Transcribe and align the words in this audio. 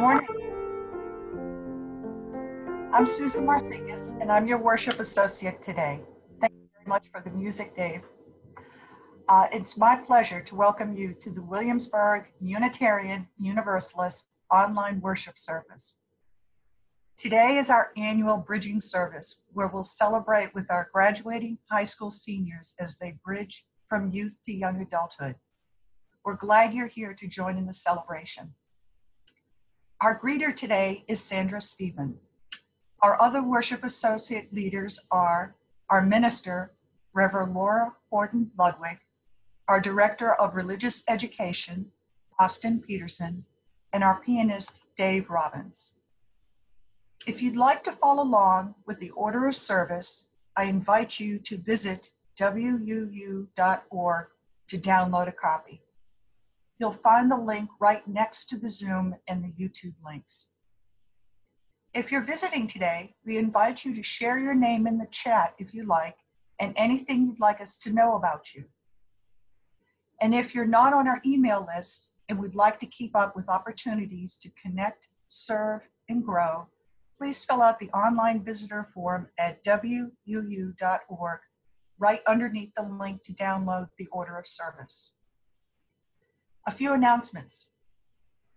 morning. 0.00 0.26
I'm 2.90 3.04
Susan 3.04 3.44
Marcinkus, 3.44 4.18
and 4.18 4.32
I'm 4.32 4.48
your 4.48 4.56
worship 4.56 4.98
associate 4.98 5.62
today. 5.62 6.00
Thank 6.40 6.54
you 6.54 6.70
very 6.72 6.86
much 6.86 7.08
for 7.12 7.20
the 7.20 7.28
music, 7.28 7.76
Dave. 7.76 8.00
Uh, 9.28 9.48
it's 9.52 9.76
my 9.76 9.96
pleasure 9.96 10.40
to 10.40 10.54
welcome 10.54 10.96
you 10.96 11.14
to 11.20 11.28
the 11.30 11.42
Williamsburg 11.42 12.32
Unitarian 12.40 13.28
Universalist 13.38 14.28
online 14.50 15.02
worship 15.02 15.38
service. 15.38 15.96
Today 17.18 17.58
is 17.58 17.68
our 17.68 17.90
annual 17.98 18.38
bridging 18.38 18.80
service 18.80 19.42
where 19.52 19.68
we'll 19.68 19.84
celebrate 19.84 20.54
with 20.54 20.70
our 20.70 20.88
graduating 20.94 21.58
high 21.70 21.84
school 21.84 22.10
seniors 22.10 22.74
as 22.80 22.96
they 22.96 23.18
bridge 23.22 23.66
from 23.86 24.10
youth 24.10 24.38
to 24.46 24.52
young 24.52 24.80
adulthood. 24.80 25.34
We're 26.24 26.36
glad 26.36 26.72
you're 26.72 26.86
here 26.86 27.12
to 27.12 27.28
join 27.28 27.58
in 27.58 27.66
the 27.66 27.74
celebration. 27.74 28.54
Our 30.02 30.18
greeter 30.18 30.56
today 30.56 31.04
is 31.08 31.20
Sandra 31.20 31.60
Stephen. 31.60 32.16
Our 33.02 33.20
other 33.20 33.42
worship 33.42 33.84
associate 33.84 34.50
leaders 34.50 34.98
are 35.10 35.54
our 35.90 36.00
minister, 36.00 36.72
Reverend 37.12 37.52
Laura 37.52 37.92
Horton 38.08 38.50
Ludwig, 38.58 38.96
our 39.68 39.78
director 39.78 40.32
of 40.32 40.54
religious 40.54 41.04
education, 41.06 41.92
Austin 42.38 42.80
Peterson, 42.80 43.44
and 43.92 44.02
our 44.02 44.18
pianist, 44.22 44.72
Dave 44.96 45.28
Robbins. 45.28 45.92
If 47.26 47.42
you'd 47.42 47.56
like 47.56 47.84
to 47.84 47.92
follow 47.92 48.22
along 48.22 48.76
with 48.86 49.00
the 49.00 49.10
order 49.10 49.48
of 49.48 49.54
service, 49.54 50.28
I 50.56 50.64
invite 50.64 51.20
you 51.20 51.38
to 51.40 51.58
visit 51.58 52.10
wuu.org 52.40 54.26
to 54.68 54.78
download 54.78 55.28
a 55.28 55.32
copy. 55.32 55.82
You'll 56.80 56.92
find 56.92 57.30
the 57.30 57.36
link 57.36 57.68
right 57.78 58.08
next 58.08 58.46
to 58.46 58.58
the 58.58 58.70
Zoom 58.70 59.14
and 59.28 59.44
the 59.44 59.52
YouTube 59.62 59.92
links. 60.02 60.48
If 61.92 62.10
you're 62.10 62.22
visiting 62.22 62.66
today, 62.66 63.14
we 63.26 63.36
invite 63.36 63.84
you 63.84 63.94
to 63.94 64.02
share 64.02 64.38
your 64.38 64.54
name 64.54 64.86
in 64.86 64.96
the 64.96 65.08
chat 65.10 65.54
if 65.58 65.74
you 65.74 65.84
like 65.84 66.16
and 66.58 66.72
anything 66.76 67.26
you'd 67.26 67.38
like 67.38 67.60
us 67.60 67.76
to 67.80 67.92
know 67.92 68.14
about 68.14 68.54
you. 68.54 68.64
And 70.22 70.34
if 70.34 70.54
you're 70.54 70.64
not 70.64 70.94
on 70.94 71.06
our 71.06 71.20
email 71.26 71.66
list 71.76 72.08
and 72.30 72.40
would 72.40 72.54
like 72.54 72.78
to 72.78 72.86
keep 72.86 73.14
up 73.14 73.36
with 73.36 73.50
opportunities 73.50 74.38
to 74.38 74.50
connect, 74.50 75.08
serve, 75.28 75.82
and 76.08 76.24
grow, 76.24 76.66
please 77.14 77.44
fill 77.44 77.60
out 77.60 77.78
the 77.78 77.90
online 77.90 78.42
visitor 78.42 78.88
form 78.94 79.28
at 79.38 79.62
wuu.org 79.64 81.40
right 81.98 82.20
underneath 82.26 82.72
the 82.74 82.82
link 82.82 83.22
to 83.24 83.34
download 83.34 83.88
the 83.98 84.06
order 84.12 84.38
of 84.38 84.46
service. 84.46 85.12
A 86.70 86.72
few 86.72 86.92
announcements. 86.92 87.66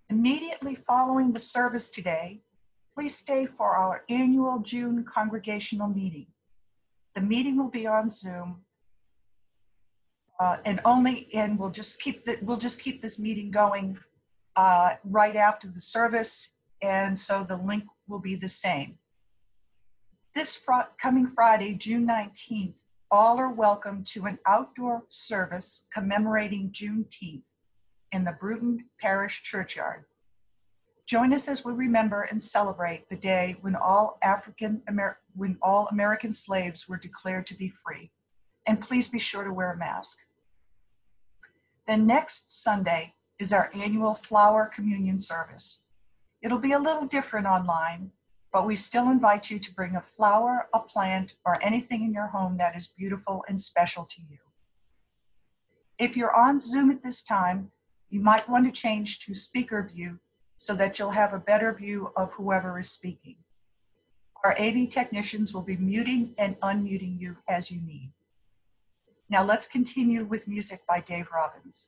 Immediately 0.07 0.75
following 0.75 1.33
the 1.33 1.39
service 1.39 1.89
today, 1.89 2.41
please 2.93 3.15
stay 3.15 3.47
for 3.47 3.75
our 3.75 4.03
annual 4.07 4.59
June 4.59 5.03
congregational 5.03 5.87
meeting. 5.87 6.27
The 7.15 7.21
meeting 7.21 7.57
will 7.57 7.71
be 7.71 7.87
on 7.87 8.11
Zoom 8.11 8.57
uh, 10.39 10.57
and 10.63 10.79
only, 10.85 11.27
and 11.33 11.57
we'll 11.57 11.71
just 11.71 11.99
keep 11.99 12.23
the, 12.23 12.37
we'll 12.43 12.57
just 12.57 12.79
keep 12.79 13.01
this 13.01 13.17
meeting 13.17 13.49
going 13.49 13.97
uh, 14.55 14.93
right 15.03 15.35
after 15.35 15.67
the 15.67 15.81
service. 15.81 16.49
And 16.83 17.17
so 17.17 17.43
the 17.43 17.57
link 17.57 17.85
will 18.07 18.19
be 18.19 18.35
the 18.35 18.47
same. 18.47 18.99
This 20.35 20.55
fr- 20.55 20.91
coming 21.01 21.31
Friday, 21.33 21.73
June 21.73 22.05
19th, 22.05 22.75
all 23.09 23.39
are 23.39 23.51
welcome 23.51 24.03
to 24.09 24.27
an 24.27 24.37
outdoor 24.45 25.05
service 25.09 25.85
commemorating 25.91 26.69
Juneteenth 26.69 27.41
in 28.13 28.23
the 28.23 28.31
Bruton 28.39 28.85
Parish 28.99 29.43
Churchyard. 29.43 30.05
Join 31.05 31.33
us 31.33 31.49
as 31.49 31.65
we 31.65 31.73
remember 31.73 32.21
and 32.21 32.41
celebrate 32.41 33.09
the 33.09 33.17
day 33.17 33.57
when 33.61 33.75
all 33.75 34.17
African 34.23 34.81
Amer- 34.87 35.19
when 35.35 35.57
all 35.61 35.87
American 35.87 36.31
slaves 36.31 36.87
were 36.87 36.95
declared 36.95 37.45
to 37.47 37.55
be 37.55 37.73
free. 37.83 38.11
And 38.65 38.79
please 38.79 39.09
be 39.09 39.19
sure 39.19 39.43
to 39.43 39.51
wear 39.51 39.73
a 39.73 39.77
mask. 39.77 40.19
Then 41.87 42.07
next 42.07 42.53
Sunday 42.63 43.13
is 43.39 43.51
our 43.51 43.69
annual 43.73 44.13
flower 44.15 44.71
communion 44.73 45.19
service. 45.19 45.81
It'll 46.41 46.59
be 46.59 46.71
a 46.71 46.79
little 46.79 47.05
different 47.05 47.47
online, 47.47 48.11
but 48.53 48.65
we 48.65 48.75
still 48.75 49.09
invite 49.09 49.49
you 49.49 49.59
to 49.59 49.73
bring 49.73 49.95
a 49.95 50.01
flower, 50.01 50.69
a 50.73 50.79
plant, 50.79 51.35
or 51.45 51.61
anything 51.61 52.03
in 52.03 52.13
your 52.13 52.27
home 52.27 52.55
that 52.57 52.77
is 52.77 52.87
beautiful 52.87 53.43
and 53.49 53.59
special 53.59 54.05
to 54.05 54.21
you. 54.29 54.37
If 55.97 56.15
you're 56.15 56.35
on 56.35 56.59
Zoom 56.59 56.91
at 56.91 57.03
this 57.03 57.23
time, 57.23 57.71
you 58.13 58.19
might 58.19 58.47
want 58.47 58.63
to 58.63 58.71
change 58.71 59.17
to 59.21 59.33
speaker 59.33 59.89
view 59.91 60.19
so 60.57 60.75
that 60.75 60.99
you'll 60.99 61.09
have 61.09 61.33
a 61.33 61.39
better 61.39 61.73
view 61.73 62.11
of 62.15 62.31
whoever 62.33 62.77
is 62.77 62.91
speaking. 62.91 63.37
Our 64.43 64.55
AV 64.59 64.91
technicians 64.91 65.51
will 65.51 65.63
be 65.63 65.77
muting 65.77 66.35
and 66.37 66.59
unmuting 66.59 67.19
you 67.19 67.37
as 67.49 67.71
you 67.71 67.81
need. 67.81 68.11
Now 69.31 69.43
let's 69.43 69.65
continue 69.65 70.25
with 70.25 70.47
music 70.47 70.85
by 70.85 70.99
Dave 70.99 71.25
Robbins. 71.33 71.87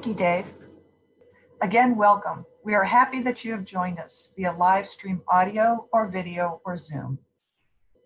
Thank 0.00 0.18
you, 0.18 0.24
Dave. 0.24 0.46
Again, 1.60 1.94
welcome. 1.94 2.46
We 2.64 2.72
are 2.72 2.84
happy 2.84 3.20
that 3.20 3.44
you 3.44 3.52
have 3.52 3.66
joined 3.66 3.98
us 3.98 4.28
via 4.34 4.50
live 4.50 4.88
stream 4.88 5.20
audio 5.28 5.88
or 5.92 6.08
video 6.08 6.62
or 6.64 6.78
Zoom. 6.78 7.18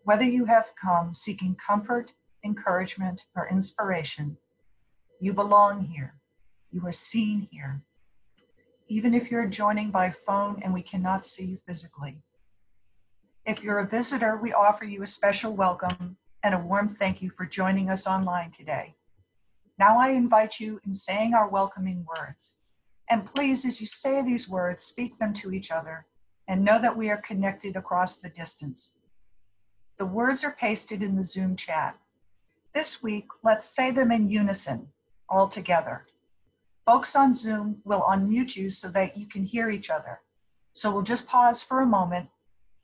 Whether 0.03 0.25
you 0.25 0.45
have 0.47 0.73
come 0.75 1.15
seeking 1.15 1.55
comfort, 1.55 2.11
encouragement, 2.45 3.27
or 3.37 3.49
inspiration, 3.49 4.39
you 5.21 5.33
belong 5.33 5.85
here. 5.85 6.17
You 6.73 6.85
are 6.85 6.91
seen 6.91 7.47
here. 7.53 7.85
Even 8.89 9.15
if 9.15 9.31
you're 9.31 9.47
joining 9.47 9.93
by 9.93 10.11
phone 10.11 10.61
and 10.65 10.75
we 10.75 10.83
cannot 10.83 11.25
see 11.25 11.45
you 11.45 11.59
physically. 11.65 12.25
If 13.47 13.63
you're 13.63 13.79
a 13.79 13.87
visitor, 13.87 14.37
we 14.37 14.53
offer 14.53 14.85
you 14.85 15.05
a 15.05 15.07
special 15.07 15.53
welcome 15.53 16.17
and 16.43 16.55
a 16.57 16.59
warm 16.59 16.89
thank 16.89 17.23
you 17.23 17.31
for 17.31 17.47
joining 17.47 17.89
us 17.89 18.05
online 18.05 18.51
today. 18.51 18.97
Now 19.79 19.99
I 19.99 20.11
invite 20.11 20.61
you 20.61 20.81
in 20.87 20.95
saying 20.95 21.35
our 21.35 21.49
welcoming 21.49 22.07
words. 22.17 22.55
And 23.11 23.33
please, 23.33 23.65
as 23.65 23.81
you 23.81 23.87
say 23.87 24.23
these 24.23 24.49
words, 24.49 24.85
speak 24.85 25.19
them 25.19 25.35
to 25.35 25.53
each 25.53 25.71
other 25.71 26.07
and 26.49 26.65
know 26.65 26.81
that 26.81 26.97
we 26.97 27.11
are 27.11 27.17
connected 27.17 27.77
across 27.77 28.17
the 28.17 28.29
distance. 28.29 28.95
The 29.99 30.07
words 30.07 30.45
are 30.45 30.57
pasted 30.59 31.03
in 31.03 31.17
the 31.17 31.25
Zoom 31.25 31.57
chat. 31.57 31.99
This 32.75 33.03
week, 33.03 33.27
let's 33.43 33.67
say 33.67 33.91
them 33.91 34.11
in 34.11 34.31
unison, 34.31 34.89
all 35.29 35.49
together. 35.49 36.07
Folks 36.87 37.17
on 37.17 37.35
Zoom 37.35 37.81
will 37.85 38.03
unmute 38.03 38.57
you 38.57 38.71
so 38.71 38.89
that 38.89 39.17
you 39.17 39.27
can 39.27 39.45
hear 39.45 39.71
each 39.71 39.91
other. 39.91 40.21
So 40.73 40.91
we'll 40.93 41.03
just 41.03 41.29
pause 41.29 41.63
for 41.63 41.81
a 41.81 41.87
moment 41.87 42.29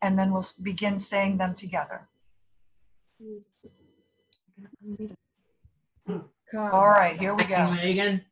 and 0.00 0.18
then 0.18 0.32
we'll 0.32 0.46
begin 0.62 0.98
saying 0.98 1.38
them 1.38 1.54
together. 1.54 2.08
All 6.56 6.88
right, 6.88 7.18
here 7.18 7.34
we 7.34 7.44
Thank 7.44 7.50
you, 7.50 7.56
go. 7.56 7.70
Megan. 7.70 8.24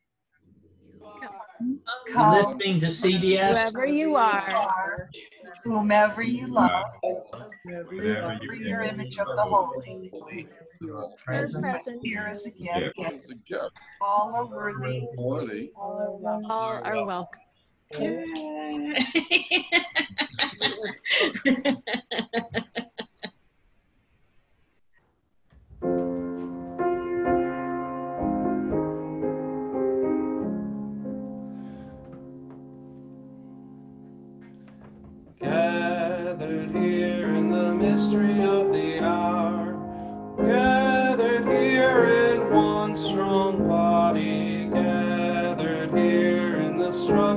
You're 1.61 1.79
Come, 2.13 2.57
listening 2.57 2.81
to 2.81 2.87
CBS. 2.87 3.49
Whoever 3.51 3.87
you 3.87 4.17
are. 4.17 4.49
are, 4.51 5.11
whomever 5.65 6.23
you 6.23 6.47
love, 6.49 6.85
Whatever 7.03 8.39
for 8.47 8.55
your 8.55 8.83
image 8.83 9.19
of 9.19 9.27
the 9.37 9.43
holy. 9.43 10.11
Present. 11.25 11.67
Here 12.03 12.29
is 12.33 12.47
a 12.47 12.51
gift, 12.51 12.95
It's 12.97 13.31
a 13.31 13.35
gift. 13.35 13.77
all 14.01 14.33
are 14.35 14.47
worthy, 14.47 15.07
Worthy. 15.17 15.71
All 15.77 16.81
are 16.83 17.05
welcome. 17.05 17.41
mystery 37.79 38.43
of 38.43 38.73
the 38.73 38.99
hour, 39.05 39.73
gathered 40.37 41.47
here 41.47 42.05
in 42.07 42.53
one 42.53 42.97
strong 42.97 43.69
body, 43.69 44.67
gathered 44.67 45.97
here 45.97 46.57
in 46.57 46.77
the 46.77 46.93
struggle 46.93 47.28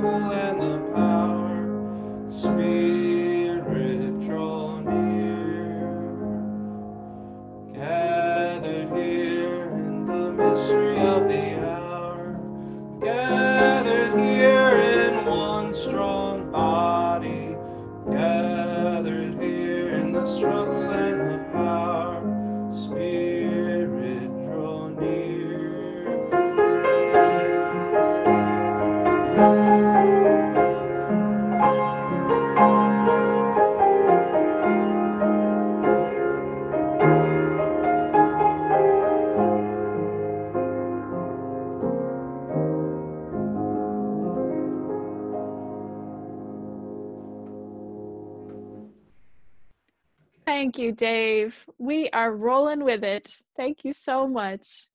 are 52.22 52.32
rolling 52.32 52.84
with 52.84 53.02
it. 53.02 53.36
Thank 53.56 53.84
you 53.84 53.92
so 53.92 54.28
much. 54.28 54.86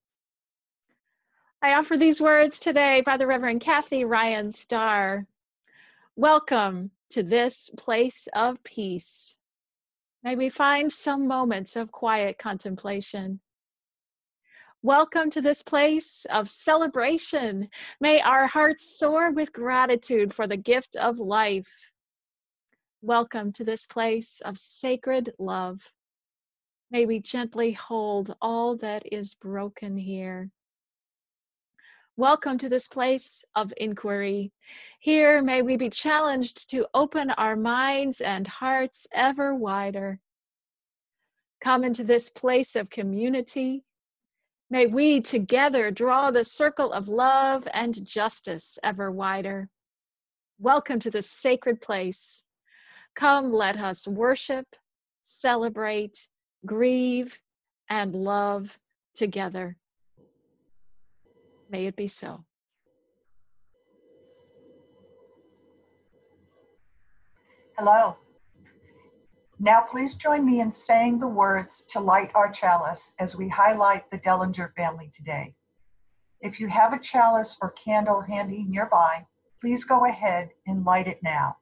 I 1.62 1.74
offer 1.74 1.98
these 1.98 2.22
words 2.22 2.58
today 2.58 3.02
by 3.06 3.18
the 3.18 3.28
Reverend 3.28 3.60
Kathy 3.60 4.06
Ryan 4.06 4.54
Starr. 4.54 5.28
Welcome 6.16 6.90
to 7.10 7.24
this 7.24 7.70
place 7.76 8.30
of 8.34 8.64
peace. 8.64 9.36
May 10.24 10.38
we 10.38 10.48
find 10.48 10.90
some 10.90 11.28
moments 11.28 11.76
of 11.76 11.92
quiet 11.92 12.38
contemplation. 12.38 13.42
Welcome 14.82 15.30
to 15.32 15.42
this 15.42 15.64
place 15.64 16.26
of 16.30 16.48
celebration. 16.48 17.68
May 18.00 18.22
our 18.22 18.48
hearts 18.48 18.98
soar 18.98 19.32
with 19.32 19.52
gratitude 19.52 20.34
for 20.34 20.48
the 20.48 20.56
gift 20.56 20.96
of 20.96 21.20
life. 21.20 21.92
Welcome 23.02 23.52
to 23.54 23.66
this 23.66 23.86
place 23.86 24.40
of 24.46 24.58
sacred 24.58 25.34
love. 25.38 25.82
May 26.90 27.06
we 27.06 27.20
gently 27.20 27.74
hold 27.74 28.34
all 28.42 28.78
that 28.78 29.12
is 29.12 29.36
broken 29.36 29.98
here. 29.98 30.50
Welcome 32.16 32.58
to 32.60 32.70
this 32.70 32.88
place 32.88 33.44
of 33.56 33.74
inquiry. 33.76 34.54
Here, 35.00 35.42
may 35.42 35.62
we 35.62 35.76
be 35.76 35.90
challenged 35.90 36.70
to 36.70 36.88
open 36.94 37.30
our 37.32 37.58
minds 37.58 38.22
and 38.22 38.48
hearts 38.48 39.06
ever 39.12 39.54
wider. 39.54 40.22
Come 41.62 41.84
into 41.84 42.06
this 42.06 42.30
place 42.30 42.78
of 42.78 42.90
community. 42.90 43.84
May 44.70 44.86
we 44.86 45.20
together 45.20 45.92
draw 45.92 46.32
the 46.32 46.46
circle 46.46 46.94
of 46.94 47.10
love 47.10 47.68
and 47.74 48.06
justice 48.06 48.80
ever 48.82 49.12
wider. 49.12 49.68
Welcome 50.58 51.02
to 51.02 51.12
this 51.12 51.30
sacred 51.30 51.82
place. 51.82 52.44
Come, 53.14 53.52
let 53.52 53.76
us 53.76 54.08
worship, 54.08 54.66
celebrate, 55.22 56.30
grieve, 56.66 57.38
and 57.90 58.14
love 58.14 58.70
together. 59.16 59.78
May 61.70 61.88
it 61.88 61.96
be 61.96 62.08
so. 62.08 62.44
Hello. 67.78 68.18
Now 69.60 69.82
please 69.82 70.16
join 70.16 70.46
me 70.46 70.62
in 70.62 70.72
saying 70.72 71.20
the 71.20 71.28
words 71.28 71.84
to 71.90 72.00
light 72.00 72.32
our 72.36 72.52
chalice 72.52 73.14
as 73.20 73.36
we 73.36 73.50
highlight 73.50 74.10
the 74.12 74.18
Dellinger 74.20 74.74
family 74.76 75.10
today. 75.14 75.56
If 76.42 76.60
you 76.60 76.68
have 76.68 76.94
a 76.94 77.00
chalice 77.00 77.58
or 77.62 77.72
candle 77.72 78.22
handy 78.22 78.64
nearby, 78.68 79.26
please 79.60 79.84
go 79.84 80.06
ahead 80.06 80.52
and 80.68 80.86
light 80.86 81.08
it 81.08 81.24
now. 81.24 81.58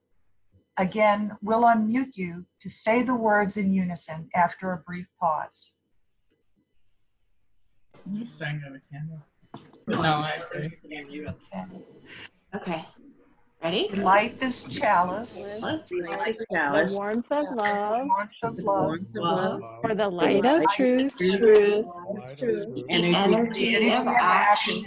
Again, 0.77 1.37
we'll 1.41 1.61
unmute 1.61 2.15
you 2.15 2.45
to 2.59 2.69
say 2.69 3.01
the 3.01 3.15
words 3.15 3.55
in 3.55 3.73
unison 3.73 4.29
after 4.35 4.73
a 4.73 4.77
brief 4.77 5.07
pause. 5.19 5.71
You 8.11 8.29
sang 8.29 8.61
out 8.67 8.75
a 8.75 8.81
candle. 8.91 9.21
No, 9.87 10.19
I 10.19 10.41
agree. 10.51 10.77
Okay. 12.55 12.85
Okay. 13.65 13.87
Ready? 13.89 14.01
Light 14.03 14.39
this 14.39 14.63
chalice, 14.65 15.59
Light 15.63 15.79
this 15.87 16.45
The 16.49 16.95
warmth 16.99 17.31
of 17.31 17.45
love 17.55 18.07
warmth 18.07 18.43
of 18.43 18.59
love, 18.59 18.99
Love, 19.15 19.61
for 19.81 19.95
the 19.95 20.07
light 20.07 20.45
of 20.45 20.67
truth. 20.75 21.17
truth, 21.17 21.41
Truth. 21.41 21.87
energy 22.91 23.15
energy 23.15 23.91
of 23.91 24.01
of 24.01 24.07
action. 24.07 24.83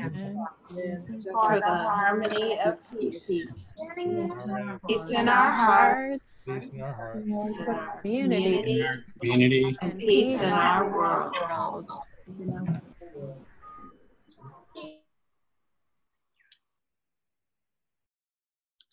For 1.32 1.58
the 1.58 1.66
harmony 1.66 2.60
of 2.60 2.78
peace. 2.92 3.24
Peace 3.24 3.74
peace 4.86 5.10
in 5.10 5.28
our 5.28 5.50
hearts, 5.50 6.44
Peace 6.46 6.70
in 6.70 6.80
our 6.80 6.92
hearts. 6.92 7.24
peace 7.26 7.60
in 7.60 7.68
our 7.74 7.98
community 8.00 8.84
community 9.20 9.76
and 9.82 9.98
peace 9.98 10.40
in 10.40 10.52
our 10.52 10.88
world. 10.88 11.34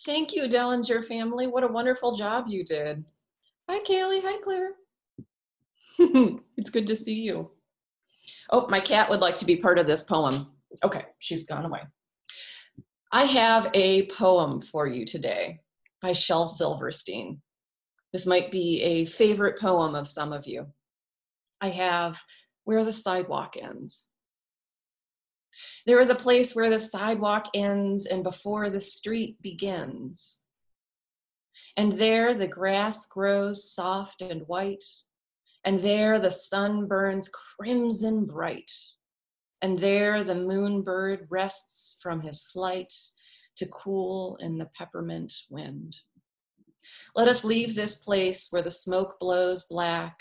Thank 0.06 0.36
you, 0.36 0.44
Dellinger 0.44 1.04
family. 1.04 1.48
What 1.48 1.64
a 1.64 1.68
wonderful 1.68 2.16
job 2.16 2.46
you 2.48 2.64
did. 2.64 3.04
Hi, 3.68 3.80
Kaylee. 3.80 4.22
Hi, 4.24 4.38
Claire. 4.44 4.74
it's 6.58 6.70
good 6.70 6.86
to 6.88 6.96
see 6.96 7.22
you. 7.22 7.50
Oh, 8.52 8.68
my 8.70 8.80
cat 8.80 9.10
would 9.10 9.22
like 9.22 9.38
to 9.38 9.46
be 9.46 9.56
part 9.56 9.80
of 9.80 9.88
this 9.88 10.04
poem. 10.04 10.52
Okay, 10.84 11.06
she's 11.18 11.48
gone 11.48 11.66
away. 11.66 11.82
I 13.12 13.26
have 13.26 13.72
a 13.74 14.06
poem 14.08 14.62
for 14.62 14.86
you 14.86 15.06
today 15.06 15.62
by 16.04 16.14
Shel 16.14 16.48
Silverstein. 16.48 17.42
This 18.14 18.28
might 18.28 18.52
be 18.52 18.82
a 18.84 19.06
favorite 19.06 19.60
poem 19.60 19.96
of 19.96 20.08
some 20.08 20.32
of 20.34 20.46
you. 20.46 20.68
I 21.62 21.70
have 21.70 22.22
Where 22.66 22.84
the 22.84 22.94
Sidewalk 22.94 23.58
Ends. 23.60 24.12
There 25.86 26.00
is 26.00 26.10
a 26.10 26.16
place 26.16 26.56
where 26.56 26.70
the 26.70 26.80
sidewalk 26.80 27.50
ends 27.54 28.08
and 28.08 28.24
before 28.24 28.70
the 28.70 28.82
street 28.82 29.40
begins. 29.42 30.42
And 31.78 31.94
there 31.94 32.34
the 32.34 32.48
grass 32.48 33.08
grows 33.08 33.72
soft 33.72 34.22
and 34.22 34.48
white, 34.48 34.84
and 35.64 35.82
there 35.82 36.20
the 36.20 36.32
sun 36.32 36.88
burns 36.88 37.30
crimson 37.30 38.26
bright, 38.26 38.72
and 39.62 39.80
there 39.80 40.24
the 40.24 40.34
moonbird 40.34 41.28
rests 41.30 41.98
from 42.02 42.22
his 42.22 42.44
flight 42.46 42.94
to 43.58 43.68
cool 43.68 44.38
in 44.38 44.58
the 44.58 44.70
peppermint 44.78 45.34
wind. 45.50 45.96
Let 47.16 47.28
us 47.28 47.44
leave 47.44 47.76
this 47.76 47.96
place 47.96 48.48
where 48.52 48.62
the 48.62 48.72
smoke 48.72 49.20
blows 49.20 49.64
black 49.64 50.20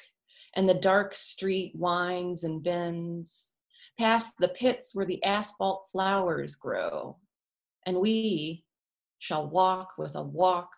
and 0.54 0.68
the 0.68 0.74
dark 0.74 1.14
street 1.14 1.72
winds 1.74 2.44
and 2.44 2.62
bends, 2.62 3.53
past 3.98 4.38
the 4.38 4.48
pits 4.48 4.94
where 4.94 5.06
the 5.06 5.22
asphalt 5.24 5.88
flowers 5.90 6.56
grow, 6.56 7.16
and 7.86 7.98
we 7.98 8.64
shall 9.18 9.48
walk 9.48 9.94
with 9.96 10.16
a 10.16 10.22
walk 10.22 10.70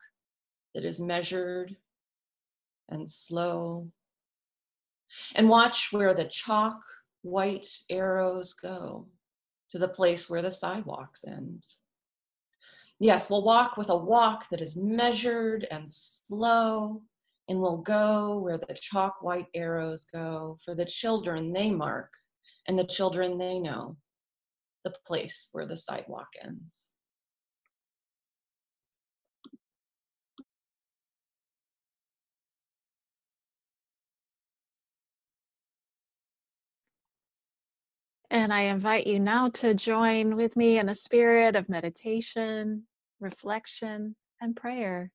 that 0.74 0.84
is 0.84 1.00
measured 1.00 1.76
and 2.88 3.08
slow, 3.08 3.90
and 5.34 5.48
watch 5.48 5.88
where 5.90 6.14
the 6.14 6.24
chalk 6.24 6.80
white 7.22 7.66
arrows 7.90 8.52
go 8.52 9.08
to 9.70 9.78
the 9.78 9.88
place 9.88 10.28
where 10.30 10.42
the 10.42 10.50
sidewalks 10.50 11.24
end. 11.26 11.64
Yes, 13.00 13.30
we'll 13.30 13.44
walk 13.44 13.76
with 13.76 13.90
a 13.90 13.96
walk 13.96 14.48
that 14.50 14.60
is 14.60 14.76
measured 14.76 15.66
and 15.70 15.90
slow, 15.90 17.02
and 17.48 17.60
we'll 17.60 17.78
go 17.78 18.38
where 18.38 18.58
the 18.58 18.74
chalk 18.74 19.22
white 19.22 19.48
arrows 19.54 20.04
go 20.04 20.56
for 20.64 20.74
the 20.74 20.84
children 20.84 21.52
they 21.52 21.70
mark 21.70 22.12
and 22.68 22.78
the 22.78 22.84
children 22.84 23.38
they 23.38 23.58
know, 23.58 23.96
the 24.84 24.94
place 25.06 25.48
where 25.52 25.66
the 25.66 25.76
sidewalk 25.76 26.28
ends. 26.42 26.92
And 38.30 38.52
I 38.52 38.62
invite 38.62 39.06
you 39.06 39.20
now 39.20 39.50
to 39.50 39.74
join 39.74 40.36
with 40.36 40.56
me 40.56 40.78
in 40.78 40.88
a 40.88 40.94
spirit 40.94 41.54
of 41.54 41.68
meditation, 41.68 42.86
reflection, 43.20 44.16
and 44.40 44.56
prayer. 44.56 45.10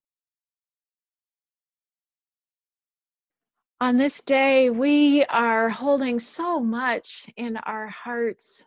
On 3.81 3.97
this 3.97 4.21
day, 4.21 4.69
we 4.69 5.25
are 5.25 5.67
holding 5.67 6.19
so 6.19 6.59
much 6.59 7.27
in 7.35 7.57
our 7.57 7.87
hearts. 7.87 8.63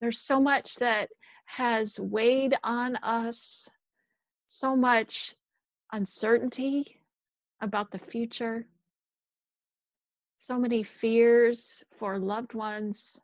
There's 0.00 0.20
so 0.20 0.38
much 0.38 0.76
that 0.76 1.08
has 1.46 1.98
weighed 1.98 2.54
on 2.62 2.94
us, 2.94 3.68
so 4.46 4.76
much 4.76 5.34
uncertainty 5.90 7.00
about 7.60 7.90
the 7.90 7.98
future, 7.98 8.64
so 10.36 10.56
many 10.56 10.84
fears 10.84 11.82
for 11.98 12.20
loved 12.20 12.54
ones, 12.54 13.20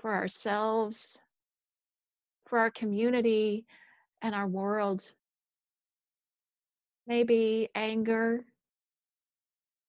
for 0.00 0.12
ourselves, 0.12 1.20
for 2.48 2.58
our 2.58 2.72
community 2.72 3.64
and 4.22 4.34
our 4.34 4.48
world. 4.48 5.04
Maybe 7.06 7.68
anger 7.76 8.44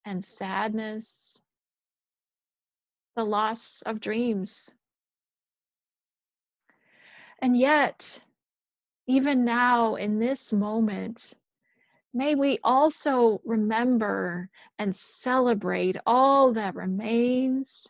and 0.06 0.24
sadness, 0.24 1.42
the 3.16 3.24
loss 3.24 3.84
of 3.86 4.00
dreams. 4.00 4.72
And 7.40 7.58
yet, 7.58 8.22
even 9.08 9.46
now 9.46 9.96
in 9.96 10.20
this 10.20 10.54
moment, 10.54 11.34
may 12.14 12.36
we 12.36 12.60
also 12.64 13.42
remember 13.46 14.50
and 14.78 14.96
celebrate 14.96 15.98
all 16.06 16.54
that 16.54 16.76
remains 16.76 17.88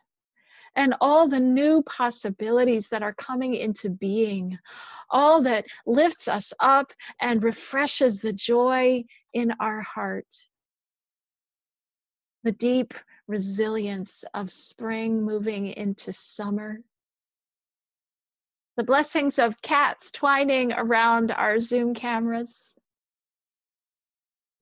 and 0.76 0.96
all 1.02 1.28
the 1.28 1.40
new 1.40 1.84
possibilities 1.84 2.88
that 2.90 3.04
are 3.04 3.14
coming 3.14 3.56
into 3.56 3.90
being, 3.90 4.58
all 5.10 5.42
that 5.42 5.66
lifts 5.86 6.30
us 6.30 6.54
up 6.60 6.94
and 7.20 7.44
refreshes 7.44 8.20
the 8.20 8.32
joy 8.32 9.04
in 9.34 9.52
our 9.60 9.82
heart 9.82 10.28
the 12.44 12.52
deep 12.52 12.94
resilience 13.28 14.24
of 14.34 14.52
spring 14.52 15.24
moving 15.24 15.68
into 15.68 16.12
summer. 16.12 16.82
The 18.78 18.84
blessings 18.84 19.38
of 19.38 19.62
cats 19.62 20.12
twining 20.12 20.72
around 20.72 21.32
our 21.32 21.60
Zoom 21.62 21.94
cameras. 21.94 22.74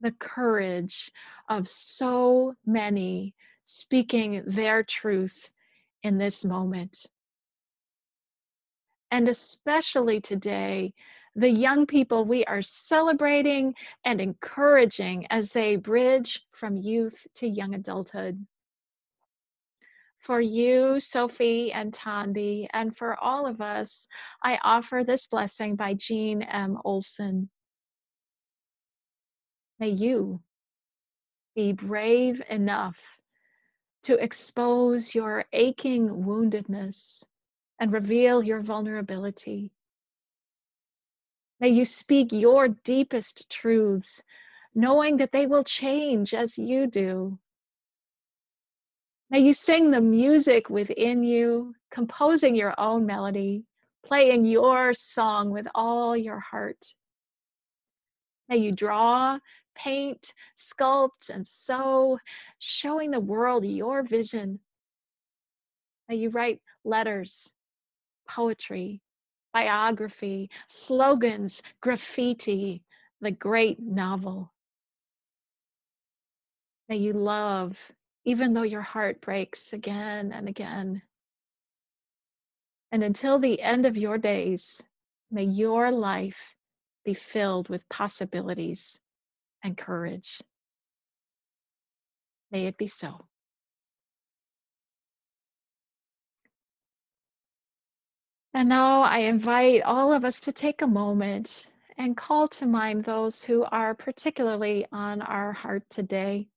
The 0.01 0.11
courage 0.11 1.11
of 1.47 1.69
so 1.69 2.55
many 2.65 3.33
speaking 3.65 4.43
their 4.45 4.83
truth 4.83 5.49
in 6.03 6.17
this 6.17 6.43
moment. 6.43 7.05
And 9.11 9.27
especially 9.27 10.21
today, 10.21 10.93
the 11.39 11.49
young 11.49 11.85
people 11.85 12.25
we 12.25 12.43
are 12.43 12.61
celebrating 12.61 13.73
and 14.03 14.19
encouraging 14.19 15.25
as 15.29 15.53
they 15.53 15.77
bridge 15.77 16.45
from 16.51 16.75
youth 16.75 17.25
to 17.35 17.47
young 17.47 17.73
adulthood. 17.73 18.45
For 20.19 20.41
you, 20.41 20.99
Sophie 20.99 21.71
and 21.71 21.93
Tondi, 21.93 22.67
and 22.73 22.95
for 22.95 23.17
all 23.17 23.47
of 23.47 23.61
us, 23.61 24.05
I 24.43 24.59
offer 24.61 25.03
this 25.05 25.27
blessing 25.27 25.77
by 25.77 25.93
Jean 25.93 26.41
M. 26.41 26.77
Olson. 26.83 27.49
May 29.79 29.91
you 29.91 30.41
be 31.55 31.71
brave 31.71 32.41
enough 32.49 32.97
to 34.03 34.21
expose 34.21 35.15
your 35.15 35.45
aching 35.53 36.09
woundedness 36.09 37.23
and 37.79 37.93
reveal 37.93 38.43
your 38.43 38.59
vulnerability. 38.59 39.71
May 41.59 41.69
you 41.69 41.83
speak 41.83 42.31
your 42.31 42.69
deepest 42.69 43.49
truths, 43.49 44.23
knowing 44.73 45.17
that 45.17 45.31
they 45.31 45.45
will 45.45 45.63
change 45.63 46.33
as 46.33 46.57
you 46.57 46.87
do. 46.87 47.37
May 49.29 49.39
you 49.39 49.53
sing 49.53 49.91
the 49.91 50.01
music 50.01 50.69
within 50.69 51.23
you, 51.23 51.75
composing 51.91 52.55
your 52.55 52.73
own 52.79 53.05
melody, 53.05 53.63
playing 54.05 54.45
your 54.45 54.93
song 54.93 55.51
with 55.51 55.67
all 55.75 56.15
your 56.15 56.39
heart. 56.39 56.95
May 58.47 58.57
you 58.57 58.71
draw, 58.71 59.37
paint, 59.75 60.33
sculpt, 60.57 61.29
and 61.29 61.47
sew, 61.47 62.19
showing 62.57 63.11
the 63.11 63.19
world 63.19 63.65
your 63.65 64.01
vision. 64.01 64.59
May 66.07 66.15
you 66.15 66.29
write 66.29 66.61
letters, 66.83 67.51
poetry, 68.27 69.01
biography, 69.53 70.49
slogans, 70.67 71.61
graffiti, 71.81 72.83
the 73.21 73.31
great 73.31 73.79
novel. 73.79 74.51
May 76.87 76.97
you 76.97 77.13
love, 77.13 77.77
even 78.25 78.53
though 78.53 78.63
your 78.63 78.81
heart 78.81 79.21
breaks 79.21 79.73
again 79.73 80.31
and 80.31 80.47
again. 80.47 81.01
And 82.91 83.03
until 83.03 83.39
the 83.39 83.61
end 83.61 83.85
of 83.85 83.97
your 83.97 84.17
days, 84.17 84.81
may 85.29 85.43
your 85.43 85.91
life 85.91 86.37
be 87.05 87.13
filled 87.13 87.69
with 87.69 87.87
possibilities 87.89 88.99
and 89.63 89.77
courage. 89.77 90.41
May 92.51 92.65
it 92.65 92.77
be 92.77 92.87
so. 92.87 93.27
And 98.53 98.67
now 98.67 99.03
I 99.03 99.19
invite 99.19 99.83
all 99.83 100.11
of 100.11 100.25
us 100.25 100.39
to 100.41 100.51
take 100.51 100.81
a 100.81 100.87
moment 100.87 101.67
and 101.97 102.17
call 102.17 102.47
to 102.47 102.65
mind 102.65 103.03
those 103.03 103.43
who 103.43 103.63
are 103.63 103.93
particularly 103.93 104.87
on 104.91 105.21
our 105.21 105.53
heart 105.53 105.83
today. 105.91 106.47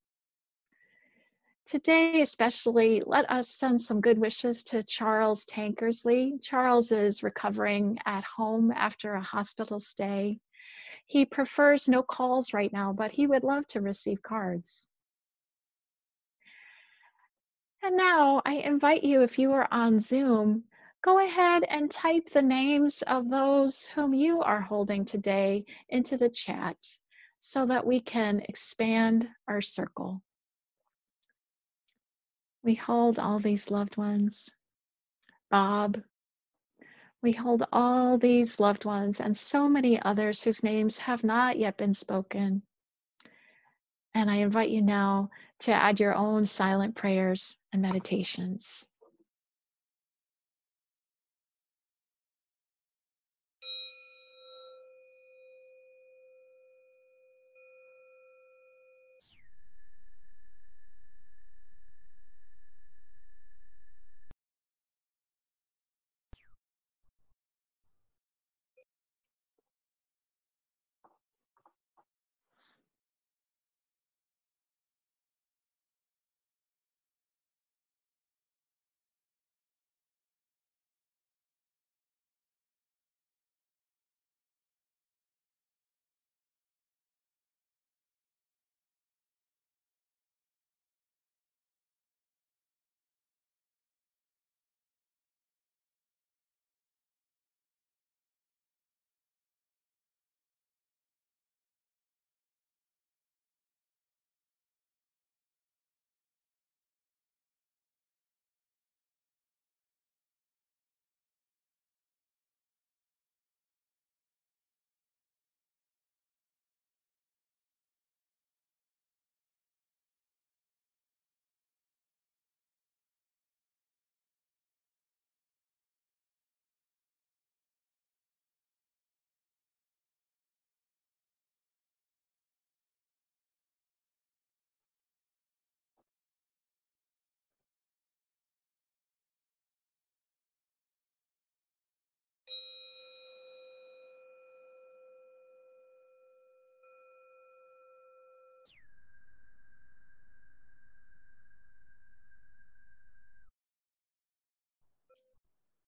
Today, 1.67 2.23
especially, 2.23 3.03
let 3.05 3.31
us 3.31 3.49
send 3.49 3.83
some 3.83 4.01
good 4.01 4.19
wishes 4.19 4.63
to 4.65 4.83
Charles 4.83 5.45
Tankersley. 5.45 6.43
Charles 6.43 6.93
is 6.93 7.23
recovering 7.23 7.99
at 8.07 8.25
home 8.25 8.71
after 8.71 9.15
a 9.15 9.23
hospital 9.23 9.79
stay. 9.79 10.39
He 11.07 11.25
prefers 11.25 11.89
no 11.89 12.03
calls 12.03 12.55
right 12.55 12.73
now, 12.73 12.93
but 12.93 13.11
he 13.11 13.27
would 13.27 13.45
love 13.45 13.69
to 13.69 13.81
receive 13.81 14.23
cards. 14.23 14.89
And 17.83 17.97
now 17.97 18.41
I 18.47 18.55
invite 18.55 19.03
you, 19.03 19.23
if 19.23 19.39
you 19.39 19.53
are 19.53 19.69
on 19.71 20.01
Zoom, 20.01 20.65
go 21.03 21.25
ahead 21.25 21.65
and 21.69 21.91
type 21.91 22.29
the 22.33 22.43
names 22.43 23.03
of 23.03 23.29
those 23.29 23.87
whom 23.87 24.15
you 24.15 24.41
are 24.41 24.61
holding 24.61 25.05
today 25.05 25.65
into 25.89 26.17
the 26.17 26.29
chat 26.29 26.77
so 27.41 27.67
that 27.67 27.85
we 27.85 28.01
can 28.01 28.41
expand 28.49 29.29
our 29.49 29.61
circle. 29.61 30.23
We 32.63 32.77
hold 32.77 33.19
all 33.19 33.41
these 33.41 33.69
loved 33.69 33.97
ones. 33.97 34.51
Bob, 35.51 36.01
we 37.21 37.33
hold 37.33 37.65
all 37.73 38.17
these 38.19 38.61
loved 38.61 38.85
ones 38.85 39.21
and 39.21 39.37
so 39.37 39.69
many 39.69 40.01
others 40.01 40.43
whose 40.43 40.63
names 40.63 40.99
have 40.99 41.25
not 41.25 41.59
yet 41.59 41.77
been 41.77 41.97
spoken. 41.97 42.63
And 44.15 44.31
I 44.31 44.37
invite 44.37 44.71
you 44.71 44.83
now 44.83 45.31
to 45.61 45.73
add 45.73 45.99
your 45.99 46.15
own 46.15 46.47
silent 46.47 46.95
prayers 46.95 47.57
and 47.73 47.83
meditations. 47.83 48.87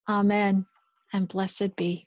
Amen 0.08 0.66
and 1.12 1.28
blessed 1.28 1.76
be. 1.76 2.06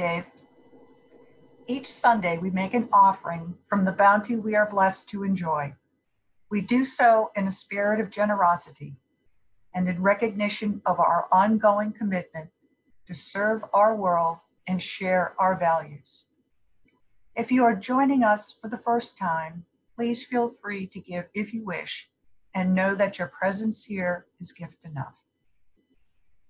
Dave. 0.00 0.24
Each 1.66 1.86
Sunday, 1.86 2.38
we 2.38 2.48
make 2.48 2.72
an 2.72 2.88
offering 2.90 3.58
from 3.68 3.84
the 3.84 3.92
bounty 3.92 4.34
we 4.34 4.54
are 4.54 4.64
blessed 4.64 5.10
to 5.10 5.24
enjoy. 5.24 5.74
We 6.50 6.62
do 6.62 6.86
so 6.86 7.30
in 7.36 7.46
a 7.46 7.52
spirit 7.52 8.00
of 8.00 8.08
generosity 8.08 8.96
and 9.74 9.90
in 9.90 10.00
recognition 10.00 10.80
of 10.86 10.98
our 10.98 11.28
ongoing 11.30 11.92
commitment 11.92 12.48
to 13.08 13.14
serve 13.14 13.62
our 13.74 13.94
world 13.94 14.38
and 14.66 14.80
share 14.80 15.34
our 15.38 15.54
values. 15.54 16.24
If 17.36 17.52
you 17.52 17.62
are 17.64 17.76
joining 17.76 18.24
us 18.24 18.56
for 18.58 18.70
the 18.70 18.78
first 18.78 19.18
time, 19.18 19.66
please 19.96 20.24
feel 20.24 20.54
free 20.62 20.86
to 20.86 20.98
give 20.98 21.26
if 21.34 21.52
you 21.52 21.62
wish 21.62 22.08
and 22.54 22.74
know 22.74 22.94
that 22.94 23.18
your 23.18 23.28
presence 23.28 23.84
here 23.84 24.24
is 24.40 24.50
gift 24.52 24.82
enough. 24.86 25.16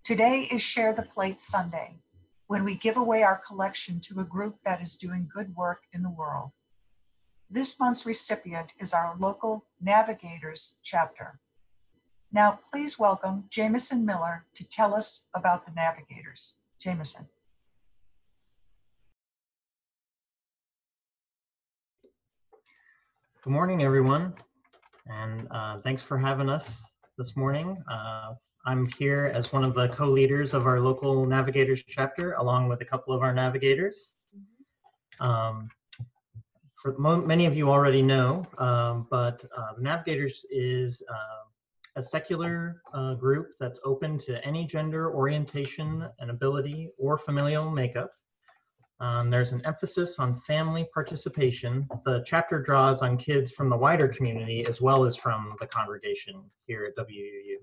Today 0.04 0.42
is 0.52 0.62
Share 0.62 0.92
the 0.92 1.02
Plate 1.02 1.40
Sunday, 1.40 1.98
when 2.50 2.64
we 2.64 2.74
give 2.74 2.96
away 2.96 3.22
our 3.22 3.40
collection 3.46 4.00
to 4.00 4.18
a 4.18 4.24
group 4.24 4.56
that 4.64 4.82
is 4.82 4.96
doing 4.96 5.30
good 5.32 5.54
work 5.54 5.82
in 5.92 6.02
the 6.02 6.10
world. 6.10 6.50
This 7.48 7.78
month's 7.78 8.04
recipient 8.04 8.72
is 8.80 8.92
our 8.92 9.14
local 9.20 9.66
Navigators 9.80 10.74
chapter. 10.82 11.38
Now, 12.32 12.58
please 12.68 12.98
welcome 12.98 13.44
Jameson 13.50 14.04
Miller 14.04 14.46
to 14.56 14.68
tell 14.68 14.96
us 14.96 15.26
about 15.32 15.64
the 15.64 15.70
Navigators. 15.76 16.54
Jameson. 16.80 17.28
Good 23.44 23.52
morning, 23.52 23.84
everyone, 23.84 24.34
and 25.06 25.46
uh, 25.52 25.78
thanks 25.84 26.02
for 26.02 26.18
having 26.18 26.48
us 26.48 26.82
this 27.16 27.36
morning. 27.36 27.80
Uh, 27.88 28.32
I'm 28.66 28.86
here 28.98 29.32
as 29.34 29.52
one 29.52 29.64
of 29.64 29.74
the 29.74 29.88
co-leaders 29.88 30.52
of 30.52 30.66
our 30.66 30.80
local 30.80 31.24
Navigators 31.24 31.82
chapter, 31.88 32.32
along 32.34 32.68
with 32.68 32.82
a 32.82 32.84
couple 32.84 33.14
of 33.14 33.22
our 33.22 33.32
navigators. 33.32 34.16
Um, 35.18 35.70
for 36.80 36.96
many 36.98 37.46
of 37.46 37.56
you 37.56 37.70
already 37.70 38.02
know, 38.02 38.46
um, 38.58 39.06
but 39.10 39.44
uh, 39.56 39.72
Navigators 39.78 40.44
is 40.50 41.02
uh, 41.10 41.48
a 41.96 42.02
secular 42.02 42.82
uh, 42.92 43.14
group 43.14 43.48
that's 43.58 43.80
open 43.84 44.18
to 44.18 44.44
any 44.44 44.66
gender, 44.66 45.14
orientation, 45.14 46.06
and 46.18 46.30
ability 46.30 46.90
or 46.98 47.16
familial 47.16 47.70
makeup. 47.70 48.12
Um, 49.00 49.30
there's 49.30 49.52
an 49.52 49.62
emphasis 49.64 50.18
on 50.18 50.38
family 50.40 50.86
participation. 50.92 51.88
The 52.04 52.22
chapter 52.26 52.62
draws 52.62 53.00
on 53.00 53.16
kids 53.16 53.52
from 53.52 53.70
the 53.70 53.76
wider 53.76 54.08
community 54.08 54.66
as 54.66 54.82
well 54.82 55.04
as 55.04 55.16
from 55.16 55.56
the 55.60 55.66
congregation 55.66 56.42
here 56.66 56.84
at 56.84 56.96
WUU. 56.96 57.56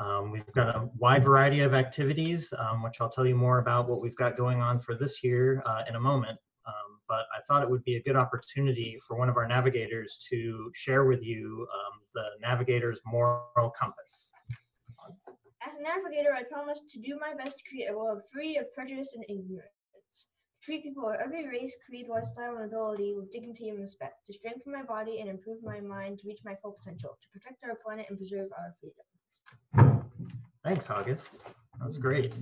Um, 0.00 0.30
we've 0.30 0.50
got 0.54 0.74
a 0.74 0.88
wide 0.96 1.24
variety 1.24 1.60
of 1.60 1.74
activities, 1.74 2.54
um, 2.58 2.82
which 2.82 2.96
I'll 3.00 3.10
tell 3.10 3.26
you 3.26 3.34
more 3.34 3.58
about 3.58 3.86
what 3.86 4.00
we've 4.00 4.16
got 4.16 4.34
going 4.36 4.62
on 4.62 4.80
for 4.80 4.94
this 4.94 5.22
year 5.22 5.62
uh, 5.66 5.82
in 5.88 5.94
a 5.94 6.00
moment. 6.00 6.38
Um, 6.66 7.00
but 7.06 7.26
I 7.36 7.40
thought 7.46 7.62
it 7.62 7.68
would 7.68 7.84
be 7.84 7.96
a 7.96 8.02
good 8.02 8.16
opportunity 8.16 8.98
for 9.06 9.18
one 9.18 9.28
of 9.28 9.36
our 9.36 9.46
navigators 9.46 10.24
to 10.30 10.70
share 10.74 11.04
with 11.04 11.22
you 11.22 11.66
um, 11.74 12.00
the 12.14 12.24
navigator's 12.40 12.98
moral 13.04 13.72
compass. 13.78 14.30
As 15.66 15.74
a 15.74 15.82
navigator, 15.82 16.32
I 16.32 16.44
promise 16.44 16.80
to 16.92 16.98
do 16.98 17.18
my 17.20 17.34
best 17.34 17.58
to 17.58 17.64
create 17.68 17.90
a 17.90 17.96
world 17.96 18.22
free 18.32 18.56
of 18.56 18.72
prejudice 18.72 19.08
and 19.14 19.24
ignorance. 19.28 19.68
Treat 20.62 20.82
people 20.82 21.08
of 21.08 21.16
every 21.20 21.46
race, 21.46 21.74
creed, 21.84 22.06
lifestyle, 22.08 22.56
and 22.56 22.64
ability 22.64 23.14
with 23.14 23.32
dignity 23.32 23.68
and 23.68 23.80
respect. 23.80 24.26
To 24.26 24.32
strengthen 24.32 24.72
my 24.72 24.82
body 24.82 25.20
and 25.20 25.28
improve 25.28 25.62
my 25.62 25.80
mind 25.80 26.20
to 26.20 26.28
reach 26.28 26.40
my 26.44 26.54
full 26.62 26.72
potential. 26.72 27.18
To 27.20 27.38
protect 27.38 27.64
our 27.64 27.76
planet 27.84 28.06
and 28.08 28.18
preserve 28.18 28.48
our 28.56 28.74
freedom. 28.80 29.04
Thanks, 30.70 30.88
August. 30.88 31.26
That's 31.80 31.96
great. 31.96 32.32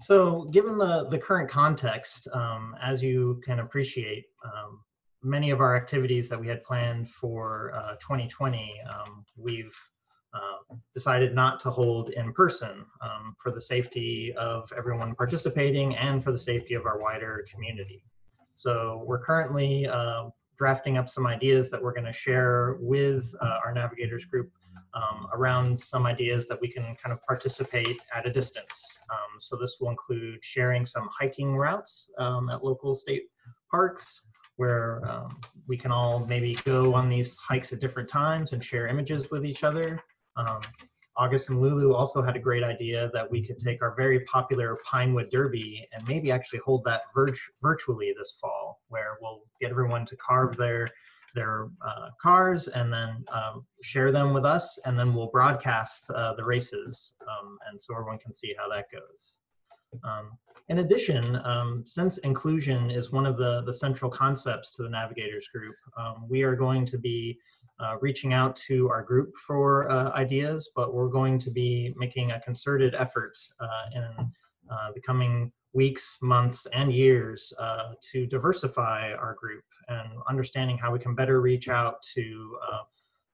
So 0.00 0.48
given 0.52 0.76
the, 0.76 1.06
the 1.08 1.16
current 1.16 1.48
context, 1.48 2.26
um, 2.32 2.74
as 2.82 3.04
you 3.04 3.40
can 3.44 3.60
appreciate, 3.60 4.24
um, 4.44 4.80
many 5.22 5.50
of 5.50 5.60
our 5.60 5.76
activities 5.76 6.28
that 6.28 6.40
we 6.40 6.48
had 6.48 6.64
planned 6.64 7.08
for 7.08 7.72
uh, 7.72 7.92
2020, 8.00 8.80
um, 8.90 9.24
we've 9.36 9.72
uh, 10.34 10.74
decided 10.92 11.36
not 11.36 11.60
to 11.60 11.70
hold 11.70 12.10
in 12.10 12.32
person 12.32 12.84
um, 13.00 13.36
for 13.40 13.52
the 13.52 13.60
safety 13.60 14.34
of 14.36 14.68
everyone 14.76 15.14
participating 15.14 15.94
and 15.94 16.24
for 16.24 16.32
the 16.32 16.38
safety 16.38 16.74
of 16.74 16.84
our 16.84 16.98
wider 16.98 17.46
community. 17.48 18.02
So 18.54 19.04
we're 19.06 19.24
currently 19.24 19.86
uh, 19.86 20.30
drafting 20.58 20.98
up 20.98 21.08
some 21.08 21.28
ideas 21.28 21.70
that 21.70 21.80
we're 21.80 21.94
going 21.94 22.06
to 22.06 22.12
share 22.12 22.76
with 22.80 23.32
uh, 23.40 23.60
our 23.64 23.72
navigators 23.72 24.24
group 24.24 24.50
um, 24.94 25.28
around 25.32 25.82
some 25.82 26.06
ideas 26.06 26.48
that 26.48 26.60
we 26.60 26.68
can 26.68 26.96
kind 27.02 27.12
of 27.12 27.24
participate 27.26 28.00
at 28.14 28.26
a 28.26 28.32
distance. 28.32 28.98
Um, 29.10 29.40
so 29.40 29.56
this 29.56 29.76
will 29.80 29.90
include 29.90 30.38
sharing 30.42 30.86
some 30.86 31.08
hiking 31.18 31.56
routes 31.56 32.10
um, 32.18 32.50
at 32.50 32.64
local 32.64 32.94
state 32.94 33.24
parks 33.70 34.22
where 34.56 35.00
um, 35.08 35.38
we 35.68 35.76
can 35.76 35.92
all 35.92 36.20
maybe 36.20 36.54
go 36.64 36.94
on 36.94 37.08
these 37.08 37.36
hikes 37.36 37.72
at 37.72 37.80
different 37.80 38.08
times 38.08 38.52
and 38.52 38.64
share 38.64 38.88
images 38.88 39.30
with 39.30 39.46
each 39.46 39.62
other. 39.62 40.02
Um, 40.36 40.60
August 41.16 41.48
and 41.48 41.60
Lulu 41.60 41.94
also 41.94 42.22
had 42.22 42.36
a 42.36 42.40
great 42.40 42.62
idea 42.62 43.10
that 43.12 43.28
we 43.28 43.44
could 43.44 43.58
take 43.58 43.82
our 43.82 43.94
very 43.96 44.20
popular 44.20 44.78
Pinewood 44.84 45.30
Derby 45.32 45.86
and 45.92 46.06
maybe 46.06 46.30
actually 46.30 46.60
hold 46.64 46.84
that 46.84 47.02
virtually 47.60 48.14
this 48.16 48.36
fall, 48.40 48.80
where 48.88 49.16
we'll 49.20 49.42
get 49.60 49.70
everyone 49.70 50.06
to 50.06 50.16
carve 50.16 50.56
their 50.56 50.88
their 51.34 51.68
uh, 51.86 52.10
cars 52.20 52.68
and 52.68 52.92
then 52.92 53.24
um, 53.32 53.66
share 53.82 54.12
them 54.12 54.32
with 54.32 54.44
us, 54.44 54.78
and 54.84 54.98
then 54.98 55.14
we'll 55.14 55.28
broadcast 55.28 56.10
uh, 56.10 56.34
the 56.34 56.44
races, 56.44 57.14
um, 57.22 57.58
and 57.68 57.80
so 57.80 57.94
everyone 57.94 58.18
can 58.18 58.34
see 58.34 58.54
how 58.58 58.68
that 58.68 58.86
goes. 58.92 59.38
Um, 60.04 60.32
in 60.68 60.78
addition, 60.78 61.36
um, 61.44 61.82
since 61.86 62.18
inclusion 62.18 62.90
is 62.90 63.10
one 63.10 63.24
of 63.24 63.38
the, 63.38 63.62
the 63.64 63.72
central 63.72 64.10
concepts 64.10 64.70
to 64.72 64.82
the 64.82 64.88
Navigators 64.88 65.48
group, 65.48 65.74
um, 65.96 66.26
we 66.28 66.42
are 66.42 66.54
going 66.54 66.84
to 66.86 66.98
be 66.98 67.38
uh, 67.80 67.96
reaching 68.00 68.32
out 68.32 68.56
to 68.56 68.90
our 68.90 69.02
group 69.02 69.34
for 69.36 69.90
uh, 69.90 70.10
ideas, 70.12 70.70
but 70.74 70.92
we're 70.92 71.08
going 71.08 71.38
to 71.38 71.50
be 71.50 71.94
making 71.96 72.32
a 72.32 72.40
concerted 72.40 72.94
effort 72.94 73.38
uh, 73.60 73.66
in 73.94 74.32
uh, 74.70 74.92
the 74.94 75.00
coming 75.00 75.50
weeks, 75.72 76.16
months, 76.22 76.66
and 76.72 76.92
years 76.92 77.52
uh, 77.58 77.92
to 78.12 78.26
diversify 78.26 79.12
our 79.12 79.34
group 79.34 79.64
and 79.88 80.08
understanding 80.28 80.78
how 80.78 80.92
we 80.92 80.98
can 80.98 81.14
better 81.14 81.40
reach 81.40 81.68
out 81.68 82.02
to 82.14 82.58
uh, 82.70 82.82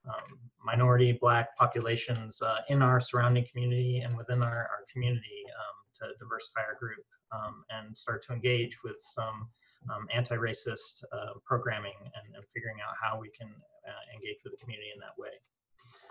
um, 0.08 0.38
minority 0.64 1.12
black 1.12 1.56
populations 1.56 2.40
uh, 2.42 2.58
in 2.68 2.82
our 2.82 3.00
surrounding 3.00 3.46
community 3.50 4.00
and 4.00 4.16
within 4.16 4.42
our, 4.42 4.68
our 4.72 4.84
community 4.92 5.44
um, 5.48 6.08
to 6.08 6.14
diversify 6.18 6.60
our 6.60 6.76
group 6.78 7.04
um, 7.32 7.64
and 7.70 7.96
start 7.96 8.24
to 8.26 8.32
engage 8.32 8.76
with 8.84 8.96
some 9.00 9.48
um, 9.92 10.06
anti-racist 10.14 11.04
uh, 11.12 11.34
programming 11.44 11.96
and, 12.00 12.34
and, 12.34 12.44
figuring 12.54 12.76
out 12.80 12.94
how 12.96 13.20
we 13.20 13.28
can 13.28 13.48
uh, 13.48 14.04
engage 14.14 14.40
with 14.42 14.52
the 14.52 14.60
community 14.60 14.88
in 14.94 15.00
that 15.00 15.12
way. 15.18 15.36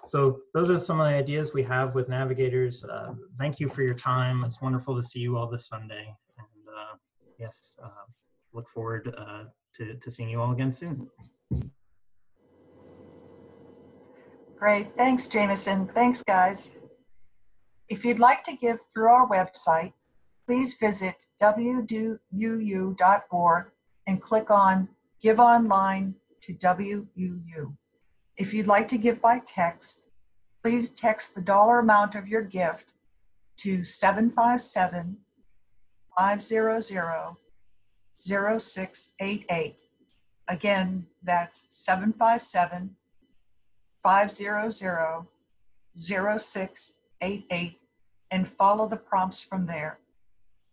So 0.06 0.42
those 0.54 0.70
are 0.70 0.80
some 0.80 1.00
of 1.00 1.08
the 1.08 1.14
ideas 1.14 1.54
we 1.54 1.64
have 1.64 1.96
with 1.96 2.10
navigators. 2.10 2.84
Uh, 2.84 3.14
thank 3.40 3.60
you 3.60 3.70
for 3.70 3.82
your 3.84 3.94
time. 3.94 4.44
It's 4.44 4.62
wonderful 4.62 4.96
to 4.96 5.04
see 5.04 5.20
you 5.20 5.38
all 5.38 5.48
this 5.48 5.68
Sunday. 5.68 6.14
And 6.38 6.68
uh, 6.68 6.96
yes, 7.40 7.78
uh, 7.82 7.90
look 8.54 8.70
forward 8.70 9.14
uh, 9.18 9.46
to, 9.76 9.96
to 9.96 10.12
seeing 10.12 10.30
you 10.30 10.42
all 10.42 10.52
again 10.52 10.72
soon. 10.74 11.08
Great. 14.58 14.96
Thanks, 14.96 15.28
Jameson. 15.28 15.90
Thanks, 15.94 16.24
guys. 16.24 16.72
If 17.90 18.06
you'd 18.06 18.20
like 18.20 18.44
to 18.46 18.56
give 18.56 18.80
through 18.94 19.10
our 19.10 19.28
website, 19.28 19.94
please 20.46 20.76
visit 20.80 21.26
wuu.org 21.42 22.96
and 24.08 24.22
click 24.22 24.52
on 24.52 24.88
Give 25.22 25.40
Online 25.40 26.16
to 26.42 26.54
WUU. 26.54 27.76
If 28.38 28.54
you'd 28.54 28.68
like 28.68 28.88
to 28.90 28.98
give 28.98 29.22
by 29.22 29.40
text, 29.40 30.08
please 30.64 30.90
text 30.90 31.36
the 31.36 31.42
dollar 31.42 31.80
amount 31.80 32.16
of 32.16 32.28
your 32.28 32.42
gift 32.42 32.94
to 33.58 33.84
757 33.86 35.18
500 36.18 37.36
0688. 38.20 39.84
Again, 40.48 41.06
that's 41.24 41.64
757 41.70 42.96
500 44.02 44.72
0688 45.96 47.80
and 48.32 48.48
follow 48.48 48.88
the 48.88 48.98
prompts 48.98 49.44
from 49.44 49.68
there. 49.68 50.00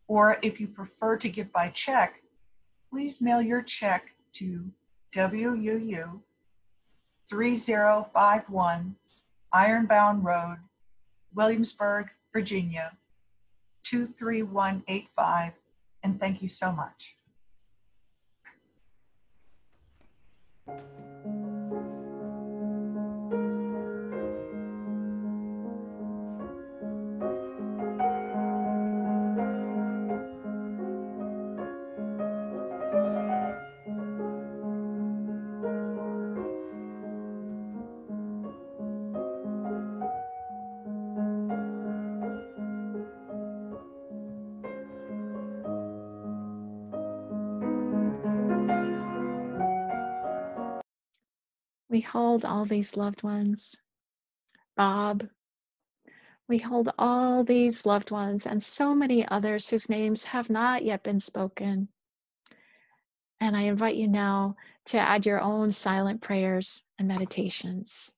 Or 0.08 0.38
if 0.42 0.60
you 0.60 0.66
prefer 0.66 1.18
to 1.18 1.28
give 1.28 1.52
by 1.52 1.68
check, 1.68 2.22
please 2.90 3.20
mail 3.20 3.42
your 3.42 3.62
check 3.62 4.14
to 4.34 4.70
WUU 5.14 6.20
3051 7.30 8.96
Ironbound 9.52 10.24
Road, 10.24 10.58
Williamsburg, 11.32 12.08
Virginia 12.32 12.92
23185. 13.84 15.52
And 16.02 16.18
thank 16.18 16.42
you 16.42 16.48
so 16.48 16.72
much. 16.72 17.16
We 51.90 52.00
hold 52.00 52.44
all 52.44 52.66
these 52.66 52.96
loved 52.96 53.24
ones. 53.24 53.76
Bob. 54.76 55.28
We 56.48 56.58
hold 56.58 56.88
all 56.98 57.44
these 57.44 57.84
loved 57.84 58.12
ones 58.12 58.46
and 58.46 58.62
so 58.62 58.94
many 58.94 59.26
others 59.26 59.68
whose 59.68 59.88
names 59.88 60.24
have 60.24 60.48
not 60.48 60.84
yet 60.84 61.02
been 61.02 61.20
spoken. 61.20 61.88
And 63.40 63.56
I 63.56 63.62
invite 63.62 63.96
you 63.96 64.08
now 64.08 64.56
to 64.86 64.98
add 64.98 65.26
your 65.26 65.40
own 65.40 65.72
silent 65.72 66.22
prayers 66.22 66.82
and 66.98 67.08
meditations. 67.08 68.12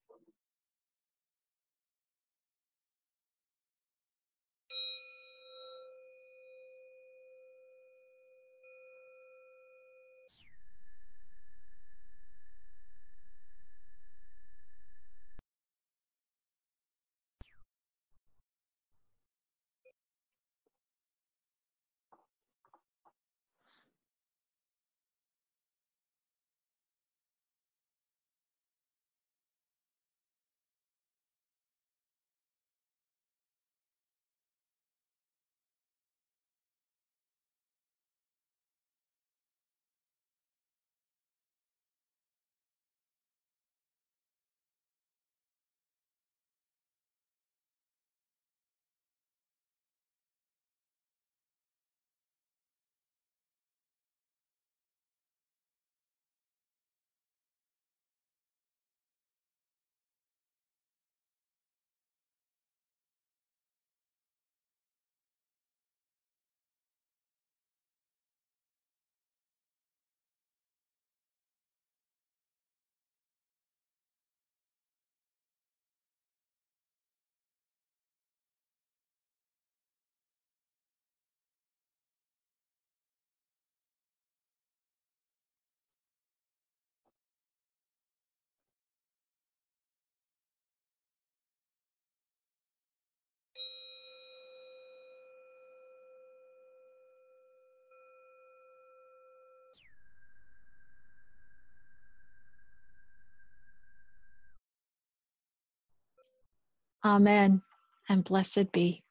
Amen 107.05 107.63
and 108.09 108.25
blessed 108.25 108.73
be. 108.73 109.03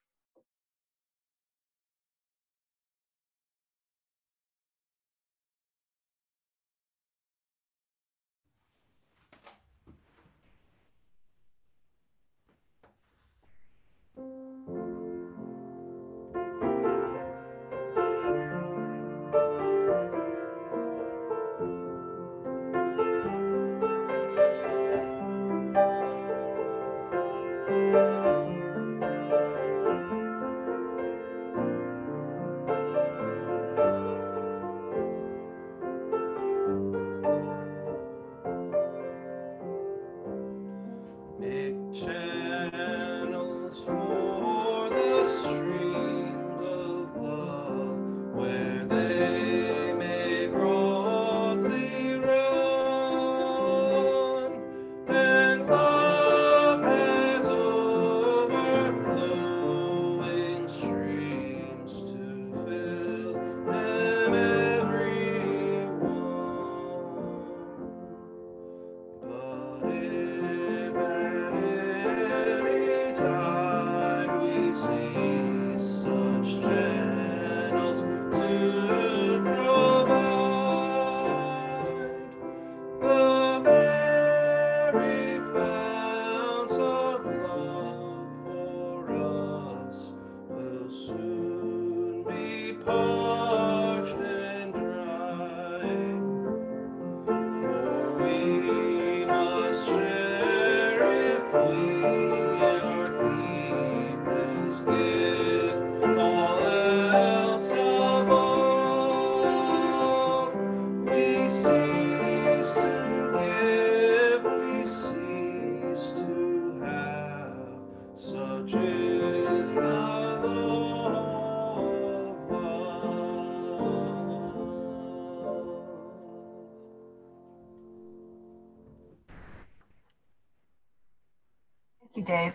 Dave. 132.32 132.54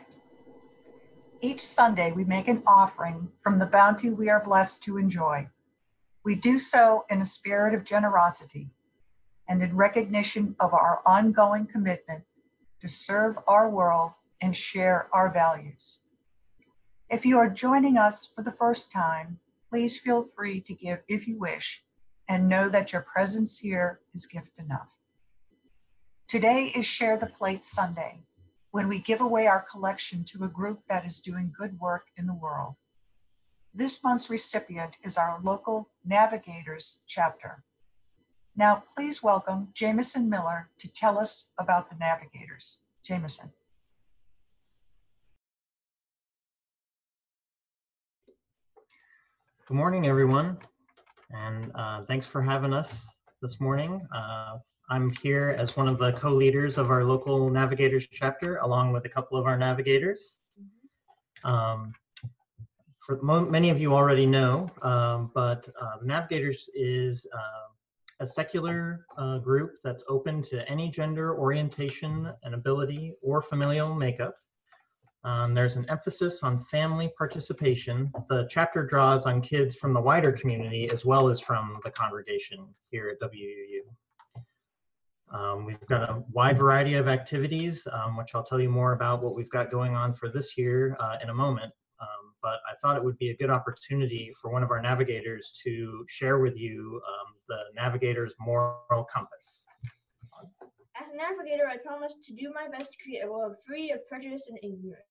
Each 1.42 1.60
Sunday, 1.60 2.10
we 2.10 2.24
make 2.24 2.48
an 2.48 2.62
offering 2.66 3.28
from 3.42 3.58
the 3.58 3.66
bounty 3.66 4.08
we 4.08 4.30
are 4.30 4.42
blessed 4.42 4.82
to 4.84 4.96
enjoy. 4.96 5.50
We 6.24 6.34
do 6.34 6.58
so 6.58 7.04
in 7.10 7.20
a 7.20 7.26
spirit 7.26 7.74
of 7.74 7.84
generosity 7.84 8.70
and 9.50 9.62
in 9.62 9.76
recognition 9.76 10.56
of 10.60 10.72
our 10.72 11.02
ongoing 11.04 11.66
commitment 11.66 12.24
to 12.80 12.88
serve 12.88 13.36
our 13.46 13.68
world 13.68 14.12
and 14.40 14.56
share 14.56 15.10
our 15.12 15.30
values. 15.30 15.98
If 17.10 17.26
you 17.26 17.36
are 17.36 17.50
joining 17.50 17.98
us 17.98 18.30
for 18.34 18.42
the 18.42 18.56
first 18.58 18.90
time, 18.90 19.40
please 19.68 19.98
feel 19.98 20.30
free 20.34 20.62
to 20.62 20.72
give 20.72 21.00
if 21.06 21.28
you 21.28 21.38
wish 21.38 21.82
and 22.30 22.48
know 22.48 22.70
that 22.70 22.94
your 22.94 23.02
presence 23.02 23.58
here 23.58 24.00
is 24.14 24.24
gift 24.24 24.58
enough. 24.58 24.88
Today 26.28 26.72
is 26.74 26.86
Share 26.86 27.18
the 27.18 27.26
Plate 27.26 27.66
Sunday 27.66 28.25
when 28.70 28.88
we 28.88 28.98
give 28.98 29.20
away 29.20 29.46
our 29.46 29.64
collection 29.70 30.24
to 30.24 30.44
a 30.44 30.48
group 30.48 30.80
that 30.88 31.06
is 31.06 31.20
doing 31.20 31.52
good 31.56 31.78
work 31.78 32.06
in 32.16 32.26
the 32.26 32.34
world. 32.34 32.74
This 33.74 34.02
month's 34.02 34.30
recipient 34.30 34.96
is 35.02 35.16
our 35.16 35.38
local 35.42 35.90
Navigators 36.04 36.98
chapter. 37.06 37.62
Now, 38.56 38.84
please 38.94 39.22
welcome 39.22 39.68
Jameson 39.74 40.30
Miller 40.30 40.70
to 40.78 40.88
tell 40.88 41.18
us 41.18 41.50
about 41.58 41.90
the 41.90 41.96
navigators. 41.96 42.78
Jameson. 43.04 43.52
Good 49.68 49.74
morning, 49.74 50.06
everyone, 50.06 50.58
and 51.30 51.70
uh, 51.74 52.04
thanks 52.06 52.26
for 52.26 52.40
having 52.40 52.72
us 52.72 53.06
this 53.42 53.60
morning. 53.60 54.00
Uh, 54.14 54.58
I'm 54.88 55.10
here 55.22 55.56
as 55.58 55.76
one 55.76 55.88
of 55.88 55.98
the 55.98 56.12
co-leaders 56.12 56.78
of 56.78 56.90
our 56.90 57.02
local 57.02 57.50
Navigators 57.50 58.06
chapter, 58.12 58.58
along 58.58 58.92
with 58.92 59.04
a 59.04 59.08
couple 59.08 59.36
of 59.36 59.44
our 59.44 59.58
navigators. 59.58 60.38
Um, 61.42 61.92
for 63.04 63.20
many 63.22 63.70
of 63.70 63.80
you 63.80 63.94
already 63.94 64.26
know, 64.26 64.70
um, 64.82 65.32
but 65.34 65.68
uh, 65.80 65.96
Navigators 66.02 66.68
is 66.74 67.26
uh, 67.34 67.66
a 68.20 68.26
secular 68.26 69.06
uh, 69.18 69.38
group 69.38 69.72
that's 69.82 70.04
open 70.08 70.42
to 70.42 70.68
any 70.68 70.88
gender, 70.88 71.36
orientation, 71.36 72.32
and 72.44 72.54
ability 72.54 73.12
or 73.22 73.42
familial 73.42 73.94
makeup. 73.94 74.36
Um, 75.24 75.52
there's 75.52 75.76
an 75.76 75.86
emphasis 75.88 76.44
on 76.44 76.64
family 76.64 77.12
participation. 77.18 78.12
The 78.28 78.46
chapter 78.48 78.86
draws 78.86 79.26
on 79.26 79.42
kids 79.42 79.74
from 79.74 79.92
the 79.92 80.00
wider 80.00 80.30
community 80.30 80.88
as 80.90 81.04
well 81.04 81.28
as 81.28 81.40
from 81.40 81.80
the 81.84 81.90
congregation 81.90 82.68
here 82.90 83.08
at 83.08 83.20
WUU. 83.20 83.80
Um, 85.32 85.64
we've 85.64 85.84
got 85.88 86.08
a 86.08 86.22
wide 86.30 86.58
variety 86.58 86.94
of 86.94 87.08
activities, 87.08 87.86
um, 87.92 88.16
which 88.16 88.34
I'll 88.34 88.44
tell 88.44 88.60
you 88.60 88.68
more 88.68 88.92
about 88.92 89.22
what 89.22 89.34
we've 89.34 89.50
got 89.50 89.70
going 89.70 89.94
on 89.94 90.14
for 90.14 90.28
this 90.28 90.56
year 90.56 90.96
uh, 91.00 91.16
in 91.22 91.30
a 91.30 91.34
moment. 91.34 91.72
Um, 92.00 92.34
but 92.42 92.60
I 92.70 92.74
thought 92.80 92.96
it 92.96 93.02
would 93.02 93.18
be 93.18 93.30
a 93.30 93.36
good 93.36 93.50
opportunity 93.50 94.32
for 94.40 94.50
one 94.50 94.62
of 94.62 94.70
our 94.70 94.80
navigators 94.80 95.52
to 95.64 96.04
share 96.08 96.38
with 96.38 96.56
you 96.56 97.00
um, 97.08 97.34
the 97.48 97.58
navigator's 97.74 98.34
moral 98.38 99.06
compass. 99.12 99.64
As 101.00 101.08
a 101.10 101.16
navigator, 101.16 101.66
I 101.68 101.76
promise 101.78 102.14
to 102.24 102.32
do 102.32 102.52
my 102.54 102.68
best 102.68 102.92
to 102.92 102.98
create 103.02 103.24
a 103.24 103.30
world 103.30 103.56
free 103.66 103.90
of 103.90 104.06
prejudice 104.06 104.44
and 104.48 104.58
ignorance. 104.62 105.02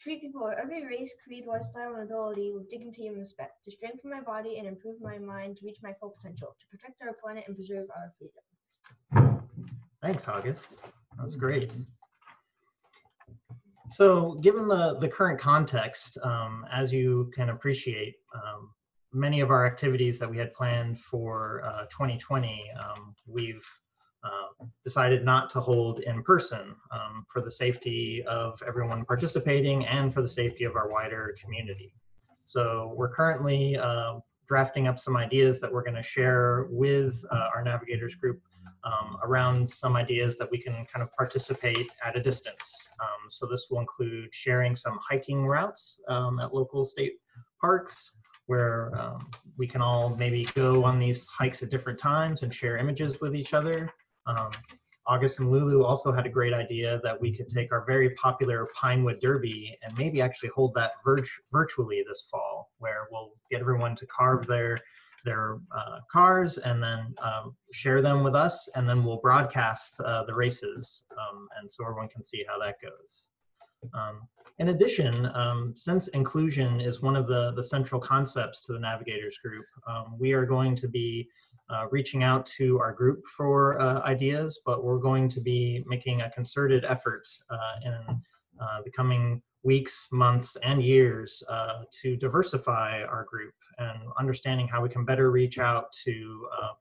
Treat 0.00 0.22
people 0.22 0.46
of 0.46 0.54
every 0.54 0.84
race, 0.86 1.12
creed, 1.24 1.44
lifestyle, 1.46 1.94
and 1.94 2.02
ability 2.02 2.52
with 2.52 2.70
dignity 2.70 3.06
and 3.06 3.18
respect. 3.18 3.64
To 3.64 3.70
strengthen 3.70 4.10
my 4.10 4.20
body 4.22 4.58
and 4.58 4.66
improve 4.66 5.00
my 5.00 5.18
mind 5.18 5.58
to 5.58 5.66
reach 5.66 5.78
my 5.82 5.92
full 6.00 6.10
potential. 6.10 6.56
To 6.58 6.76
protect 6.76 7.02
our 7.02 7.14
planet 7.22 7.44
and 7.46 7.56
preserve 7.56 7.86
our 7.94 8.12
freedom. 8.18 8.42
Thanks, 10.02 10.28
August. 10.28 10.66
That 11.16 11.24
was 11.24 11.36
great. 11.36 11.72
So 13.90 14.38
given 14.40 14.68
the, 14.68 14.98
the 15.00 15.08
current 15.08 15.38
context, 15.38 16.16
um, 16.22 16.64
as 16.72 16.92
you 16.92 17.30
can 17.34 17.50
appreciate, 17.50 18.14
um, 18.34 18.70
many 19.12 19.40
of 19.40 19.50
our 19.50 19.66
activities 19.66 20.18
that 20.20 20.30
we 20.30 20.38
had 20.38 20.54
planned 20.54 21.00
for 21.00 21.62
uh, 21.64 21.82
2020, 21.86 22.70
um, 22.78 23.14
we've 23.26 23.64
uh, 24.22 24.64
decided 24.84 25.24
not 25.24 25.50
to 25.50 25.60
hold 25.60 26.00
in 26.00 26.22
person 26.22 26.74
um, 26.92 27.24
for 27.32 27.42
the 27.42 27.50
safety 27.50 28.22
of 28.28 28.60
everyone 28.66 29.04
participating 29.04 29.86
and 29.86 30.14
for 30.14 30.22
the 30.22 30.28
safety 30.28 30.64
of 30.64 30.76
our 30.76 30.88
wider 30.88 31.34
community. 31.42 31.92
So 32.44 32.94
we're 32.96 33.12
currently 33.12 33.76
uh, 33.76 34.20
drafting 34.46 34.86
up 34.86 34.98
some 34.98 35.16
ideas 35.16 35.60
that 35.60 35.72
we're 35.72 35.84
going 35.84 35.96
to 35.96 36.02
share 36.02 36.66
with 36.70 37.24
uh, 37.30 37.48
our 37.54 37.62
navigators 37.62 38.14
group 38.14 38.40
um, 38.84 39.18
around 39.22 39.72
some 39.72 39.96
ideas 39.96 40.38
that 40.38 40.50
we 40.50 40.58
can 40.58 40.86
kind 40.92 41.02
of 41.02 41.14
participate 41.14 41.90
at 42.04 42.16
a 42.16 42.20
distance. 42.20 42.88
Um, 43.00 43.30
so 43.30 43.46
this 43.46 43.66
will 43.70 43.80
include 43.80 44.28
sharing 44.32 44.76
some 44.76 44.98
hiking 45.06 45.46
routes 45.46 46.00
um, 46.08 46.40
at 46.40 46.54
local 46.54 46.84
state 46.84 47.14
parks 47.60 48.12
where 48.46 48.90
um, 49.00 49.30
we 49.56 49.66
can 49.66 49.80
all 49.80 50.10
maybe 50.16 50.44
go 50.54 50.84
on 50.84 50.98
these 50.98 51.26
hikes 51.26 51.62
at 51.62 51.70
different 51.70 51.98
times 51.98 52.42
and 52.42 52.52
share 52.52 52.76
images 52.78 53.20
with 53.20 53.36
each 53.36 53.54
other. 53.54 53.92
Um, 54.26 54.50
August 55.06 55.40
and 55.40 55.50
Lulu 55.50 55.84
also 55.84 56.12
had 56.12 56.26
a 56.26 56.28
great 56.28 56.52
idea 56.52 57.00
that 57.02 57.20
we 57.20 57.34
could 57.34 57.48
take 57.48 57.72
our 57.72 57.84
very 57.84 58.10
popular 58.10 58.68
Pinewood 58.74 59.20
Derby 59.20 59.76
and 59.82 59.96
maybe 59.96 60.20
actually 60.20 60.50
hold 60.54 60.74
that 60.74 60.92
virt 61.04 61.26
virtually 61.50 62.04
this 62.06 62.26
fall, 62.30 62.70
where 62.78 63.08
we'll 63.10 63.32
get 63.50 63.60
everyone 63.60 63.96
to 63.96 64.06
carve 64.06 64.46
their 64.46 64.78
their 65.24 65.58
uh, 65.76 66.00
cars 66.10 66.58
and 66.58 66.82
then 66.82 67.14
um, 67.22 67.56
share 67.72 68.02
them 68.02 68.22
with 68.22 68.34
us, 68.34 68.68
and 68.74 68.88
then 68.88 69.04
we'll 69.04 69.20
broadcast 69.20 70.00
uh, 70.00 70.24
the 70.24 70.34
races, 70.34 71.04
um, 71.12 71.48
and 71.58 71.70
so 71.70 71.84
everyone 71.84 72.08
can 72.08 72.24
see 72.24 72.44
how 72.48 72.58
that 72.58 72.76
goes. 72.82 73.28
Um, 73.94 74.28
in 74.58 74.68
addition, 74.68 75.26
um, 75.34 75.72
since 75.76 76.08
inclusion 76.08 76.80
is 76.80 77.00
one 77.00 77.16
of 77.16 77.26
the, 77.26 77.52
the 77.52 77.64
central 77.64 78.00
concepts 78.00 78.60
to 78.66 78.72
the 78.74 78.78
Navigators 78.78 79.38
group, 79.38 79.64
um, 79.88 80.16
we 80.18 80.32
are 80.32 80.44
going 80.44 80.76
to 80.76 80.88
be 80.88 81.28
uh, 81.70 81.86
reaching 81.90 82.22
out 82.22 82.44
to 82.44 82.78
our 82.78 82.92
group 82.92 83.24
for 83.26 83.80
uh, 83.80 84.02
ideas, 84.02 84.60
but 84.66 84.84
we're 84.84 84.98
going 84.98 85.28
to 85.30 85.40
be 85.40 85.82
making 85.86 86.22
a 86.22 86.30
concerted 86.30 86.84
effort 86.84 87.26
uh, 87.48 87.56
in 87.84 87.94
uh, 88.60 88.82
the 88.84 88.90
coming 88.90 89.40
weeks, 89.62 90.08
months, 90.10 90.56
and 90.62 90.82
years 90.82 91.42
uh, 91.48 91.82
to 92.02 92.16
diversify 92.16 93.02
our 93.02 93.24
group 93.24 93.52
and 93.78 93.98
understanding 94.18 94.68
how 94.68 94.82
we 94.82 94.88
can 94.88 95.04
better 95.04 95.30
reach 95.30 95.58
out 95.58 95.92
to 96.04 96.48
uh, 96.60 96.72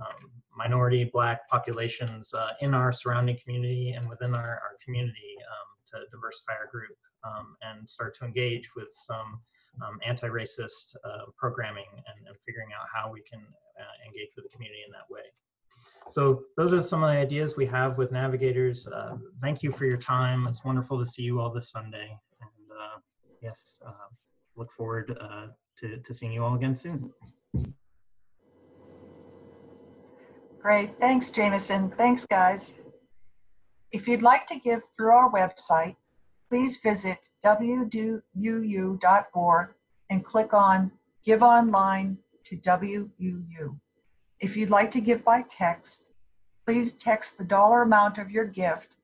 um, 0.00 0.30
minority 0.56 1.04
black 1.04 1.48
populations 1.48 2.32
uh, 2.34 2.50
in 2.60 2.74
our 2.74 2.92
surrounding 2.92 3.38
community 3.42 3.92
and 3.92 4.08
within 4.08 4.34
our, 4.34 4.60
our 4.62 4.76
community 4.84 5.36
um, 5.50 6.00
to 6.00 6.06
diversify 6.10 6.52
our 6.52 6.66
group 6.70 6.96
um, 7.24 7.56
and 7.62 7.88
start 7.88 8.16
to 8.18 8.24
engage 8.24 8.68
with 8.76 8.88
some 8.92 9.40
um, 9.84 9.98
anti-racist 10.04 10.96
uh, 11.04 11.30
programming 11.36 11.86
and, 11.94 12.26
and, 12.26 12.36
figuring 12.44 12.68
out 12.76 12.86
how 12.92 13.12
we 13.12 13.20
can 13.20 13.38
uh, 13.38 14.06
engage 14.06 14.30
with 14.34 14.44
the 14.44 14.50
community 14.50 14.80
in 14.84 14.90
that 14.90 15.08
way. 15.08 15.22
So 16.10 16.44
those 16.56 16.72
are 16.72 16.82
some 16.82 17.04
of 17.04 17.10
the 17.10 17.16
ideas 17.16 17.56
we 17.56 17.66
have 17.66 17.96
with 17.98 18.10
navigators. 18.10 18.86
Uh, 18.86 19.18
thank 19.40 19.62
you 19.62 19.70
for 19.70 19.84
your 19.84 19.98
time. 19.98 20.48
It's 20.48 20.64
wonderful 20.64 20.98
to 20.98 21.06
see 21.06 21.22
you 21.22 21.38
all 21.38 21.52
this 21.52 21.70
Sunday. 21.70 22.18
Yes, 23.42 23.78
uh, 23.86 24.08
look 24.56 24.72
forward 24.72 25.16
uh, 25.20 25.48
to, 25.78 25.98
to 25.98 26.14
seeing 26.14 26.32
you 26.32 26.44
all 26.44 26.54
again 26.54 26.74
soon. 26.74 27.10
Great. 30.60 30.98
Thanks, 31.00 31.30
Jameson. 31.30 31.90
Thanks, 31.96 32.26
guys. 32.26 32.74
If 33.92 34.06
you'd 34.06 34.22
like 34.22 34.46
to 34.48 34.58
give 34.58 34.82
through 34.96 35.12
our 35.12 35.30
website, 35.30 35.96
please 36.50 36.78
visit 36.82 37.28
wuu.org 37.44 38.08
and 40.10 40.24
click 40.24 40.52
on 40.52 40.90
Give 41.24 41.42
Online 41.42 42.18
to 42.44 42.56
WUU. 42.56 43.78
If 44.40 44.56
you'd 44.56 44.70
like 44.70 44.90
to 44.92 45.00
give 45.00 45.24
by 45.24 45.42
text, 45.48 46.10
please 46.66 46.92
text 46.92 47.38
the 47.38 47.44
dollar 47.44 47.82
amount 47.82 48.18
of 48.18 48.30
your 48.30 48.44
gift 48.44 48.96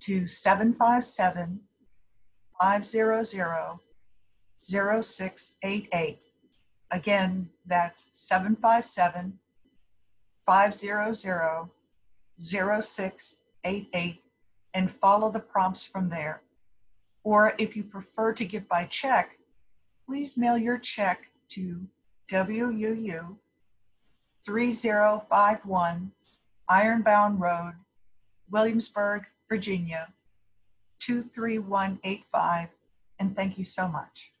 to 0.00 0.26
757 0.26 1.60
500 2.60 3.26
0688. 4.60 6.24
Again, 6.90 7.50
that's 7.66 8.06
757 8.12 9.38
500 10.46 11.68
0688 12.40 14.22
and 14.74 14.90
follow 14.90 15.30
the 15.30 15.40
prompts 15.40 15.86
from 15.86 16.08
there. 16.08 16.42
Or 17.24 17.54
if 17.58 17.76
you 17.76 17.84
prefer 17.84 18.32
to 18.32 18.44
give 18.44 18.68
by 18.68 18.84
check, 18.86 19.38
please 20.06 20.36
mail 20.36 20.56
your 20.56 20.78
check 20.78 21.30
to 21.50 21.86
WUU 22.30 23.36
3051 24.44 26.12
Ironbound 26.68 27.40
Road, 27.40 27.74
Williamsburg, 28.50 29.24
Virginia 29.48 30.08
23185. 31.00 32.68
And 33.20 33.34
thank 33.34 33.58
you 33.58 33.64
so 33.64 33.88
much. 33.88 34.32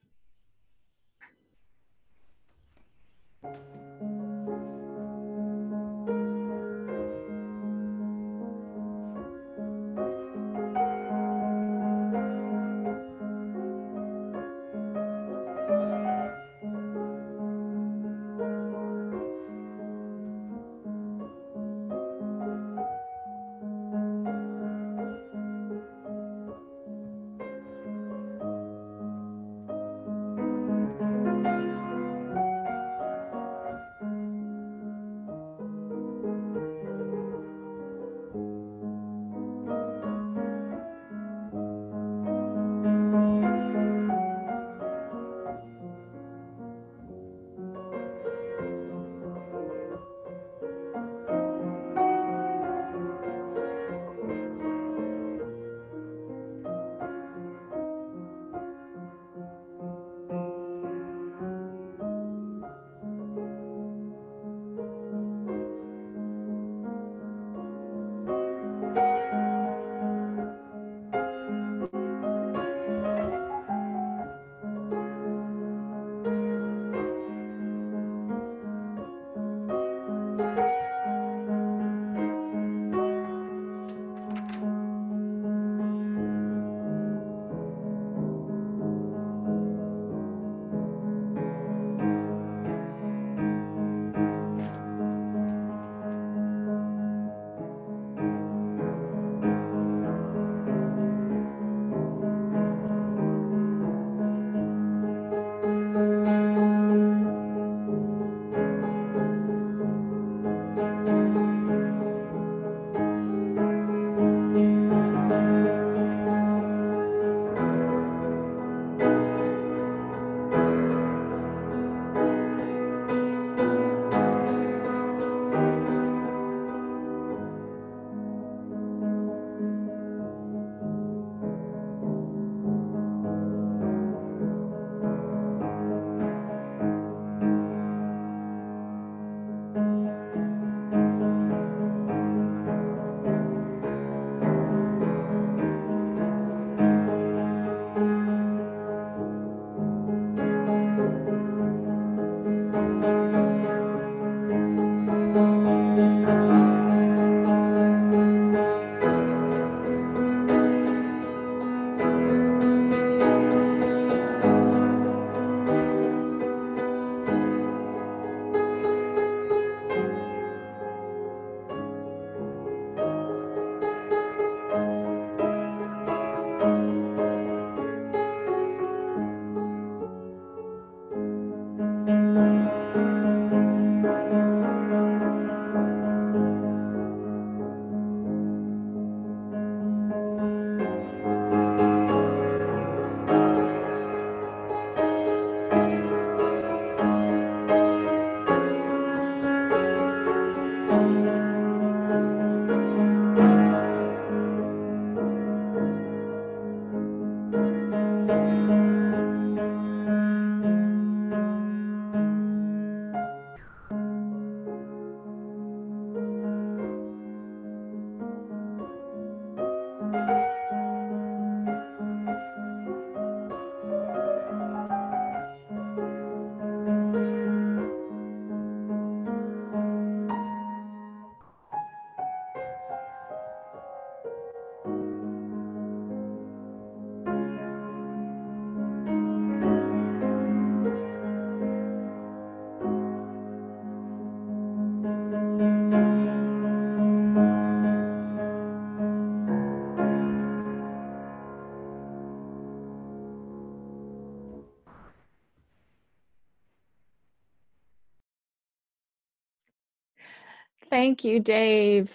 Thank 261.08 261.24
you, 261.24 261.40
Dave. 261.40 262.10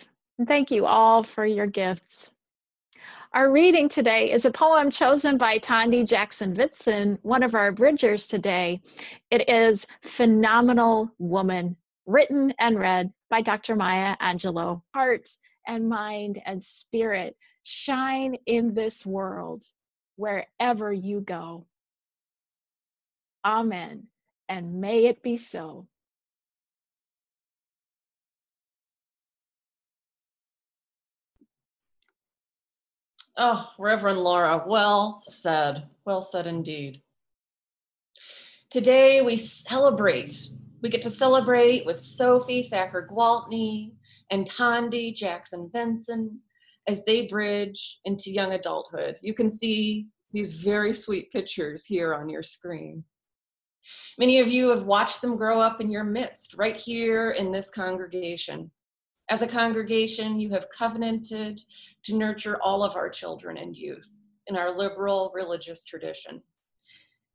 Thank 0.48 0.70
you 0.70 0.86
all 0.86 1.24
for 1.24 1.44
your 1.44 1.66
gifts. 1.66 2.32
Our 3.34 3.52
reading 3.52 3.90
today 3.90 4.32
is 4.32 4.46
a 4.46 4.52
poem 4.52 4.92
chosen 4.92 5.40
by 5.40 5.58
Tandi 5.58 6.08
Jackson 6.08 6.54
Vinson, 6.54 7.18
one 7.24 7.42
of 7.42 7.56
our 7.56 7.72
bridgers 7.72 8.28
today. 8.28 8.84
It 9.32 9.50
is 9.50 9.88
Phenomenal 10.04 11.10
Woman, 11.18 11.76
written 12.06 12.54
and 12.60 12.78
read 12.78 13.12
by 13.32 13.42
Dr. 13.42 13.76
Maya 13.76 14.16
Angelou. 14.22 14.84
Heart 14.94 15.28
and 15.66 15.90
mind 15.90 16.40
and 16.46 16.64
spirit 16.64 17.36
shine 17.64 18.36
in 18.46 18.76
this 18.76 19.04
world 19.08 19.66
wherever 20.18 20.94
you 20.94 21.20
go. 21.20 21.66
Amen. 23.44 24.04
And 24.48 24.82
may 24.82 25.08
it 25.08 25.24
be 25.24 25.38
so. 25.38 25.88
Oh, 33.36 33.68
Reverend 33.80 34.20
Laura, 34.20 34.64
well 34.68 35.20
said. 35.20 35.88
Well 36.06 36.22
said 36.22 36.46
indeed. 36.46 37.02
Today 38.70 39.22
we 39.22 39.38
celebrate. 39.38 40.50
We 40.84 40.90
get 40.90 41.02
to 41.02 41.10
celebrate 41.10 41.84
with 41.86 41.98
Sophie 41.98 42.68
Thacker 42.70 43.10
Gwaltney 43.12 43.94
and 44.30 44.48
Tandi 44.48 45.16
Jackson 45.16 45.70
Vinson 45.74 46.40
as 46.88 47.06
they 47.06 47.26
bridge 47.26 48.00
into 48.06 48.30
young 48.30 48.54
adulthood. 48.54 49.18
You 49.24 49.34
can 49.34 49.50
see 49.50 50.08
these 50.32 50.52
very 50.52 50.94
sweet 50.94 51.32
pictures 51.32 51.86
here 51.86 52.14
on 52.14 52.30
your 52.30 52.44
screen. 52.44 53.04
Many 54.20 54.40
of 54.40 54.48
you 54.48 54.70
have 54.70 54.84
watched 54.84 55.22
them 55.22 55.36
grow 55.36 55.60
up 55.60 55.82
in 55.82 55.90
your 55.90 56.04
midst, 56.04 56.56
right 56.56 56.78
here 56.78 57.32
in 57.32 57.52
this 57.52 57.72
congregation. 57.72 58.70
As 59.30 59.42
a 59.42 59.48
congregation, 59.48 60.40
you 60.40 60.50
have 60.50 60.68
covenanted 60.70 61.62
to 62.04 62.16
nurture 62.16 62.62
all 62.62 62.84
of 62.84 62.96
our 62.96 63.10
children 63.10 63.58
and 63.58 63.76
youth 63.76 64.16
in 64.48 64.58
our 64.58 64.70
liberal 64.72 65.32
religious 65.34 65.86
tradition. 65.86 66.42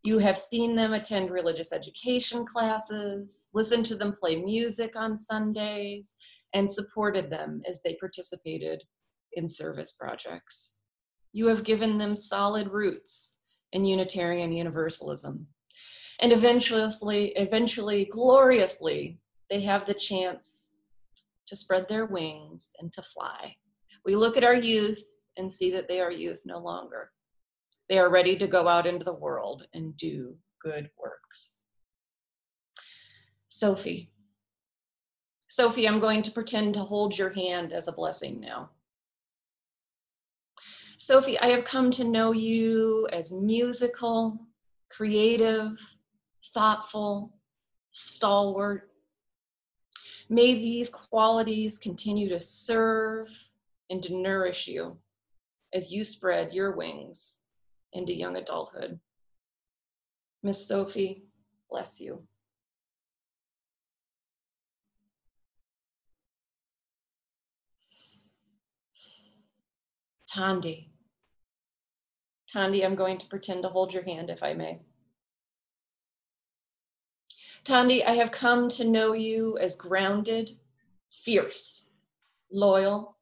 You 0.04 0.18
have 0.18 0.38
seen 0.38 0.76
them 0.76 0.92
attend 0.92 1.30
religious 1.30 1.72
education 1.72 2.44
classes, 2.44 3.48
listened 3.54 3.86
to 3.86 3.96
them 3.96 4.12
play 4.12 4.36
music 4.36 4.96
on 4.96 5.16
Sundays, 5.16 6.16
and 6.54 6.70
supported 6.70 7.30
them 7.30 7.62
as 7.68 7.82
they 7.82 7.94
participated 7.94 8.82
in 9.32 9.48
service 9.48 9.92
projects. 9.92 10.76
You 11.32 11.48
have 11.48 11.64
given 11.64 11.98
them 11.98 12.14
solid 12.14 12.68
roots 12.68 13.38
in 13.72 13.84
Unitarian 13.84 14.52
Universalism. 14.52 15.46
And 16.20 16.32
eventually, 16.32 17.32
eventually, 17.36 18.04
gloriously, 18.06 19.18
they 19.50 19.60
have 19.60 19.86
the 19.86 19.94
chance 19.94 20.67
to 21.48 21.56
spread 21.56 21.88
their 21.88 22.06
wings 22.06 22.72
and 22.78 22.92
to 22.92 23.02
fly. 23.02 23.54
We 24.04 24.16
look 24.16 24.36
at 24.36 24.44
our 24.44 24.54
youth 24.54 25.02
and 25.36 25.50
see 25.50 25.70
that 25.72 25.88
they 25.88 26.00
are 26.00 26.12
youth 26.12 26.42
no 26.46 26.58
longer. 26.58 27.10
They 27.88 27.98
are 27.98 28.10
ready 28.10 28.36
to 28.36 28.46
go 28.46 28.68
out 28.68 28.86
into 28.86 29.04
the 29.04 29.14
world 29.14 29.66
and 29.74 29.96
do 29.96 30.36
good 30.62 30.90
works. 30.98 31.62
Sophie. 33.48 34.10
Sophie, 35.48 35.88
I'm 35.88 35.98
going 35.98 36.22
to 36.22 36.30
pretend 36.30 36.74
to 36.74 36.80
hold 36.80 37.16
your 37.16 37.30
hand 37.30 37.72
as 37.72 37.88
a 37.88 37.92
blessing 37.92 38.38
now. 38.38 38.70
Sophie, 40.98 41.38
I 41.38 41.48
have 41.48 41.64
come 41.64 41.90
to 41.92 42.04
know 42.04 42.32
you 42.32 43.08
as 43.12 43.32
musical, 43.32 44.38
creative, 44.90 45.78
thoughtful, 46.52 47.38
stalwart. 47.90 48.87
May 50.28 50.54
these 50.54 50.90
qualities 50.90 51.78
continue 51.78 52.28
to 52.28 52.40
serve 52.40 53.30
and 53.88 54.02
to 54.02 54.14
nourish 54.14 54.68
you 54.68 54.98
as 55.72 55.92
you 55.92 56.04
spread 56.04 56.52
your 56.52 56.76
wings 56.76 57.40
into 57.92 58.14
young 58.14 58.36
adulthood. 58.36 59.00
Miss 60.42 60.66
Sophie, 60.66 61.24
bless 61.70 62.00
you. 62.00 62.22
Tandi. 70.30 70.90
Tandi, 72.54 72.84
I'm 72.84 72.94
going 72.94 73.18
to 73.18 73.26
pretend 73.26 73.62
to 73.62 73.68
hold 73.68 73.92
your 73.92 74.04
hand 74.04 74.30
if 74.30 74.42
I 74.42 74.54
may. 74.54 74.80
Tandi, 77.68 78.02
I 78.02 78.12
have 78.12 78.32
come 78.32 78.70
to 78.70 78.84
know 78.86 79.12
you 79.12 79.58
as 79.58 79.76
grounded, 79.76 80.56
fierce, 81.22 81.90
loyal, 82.50 83.18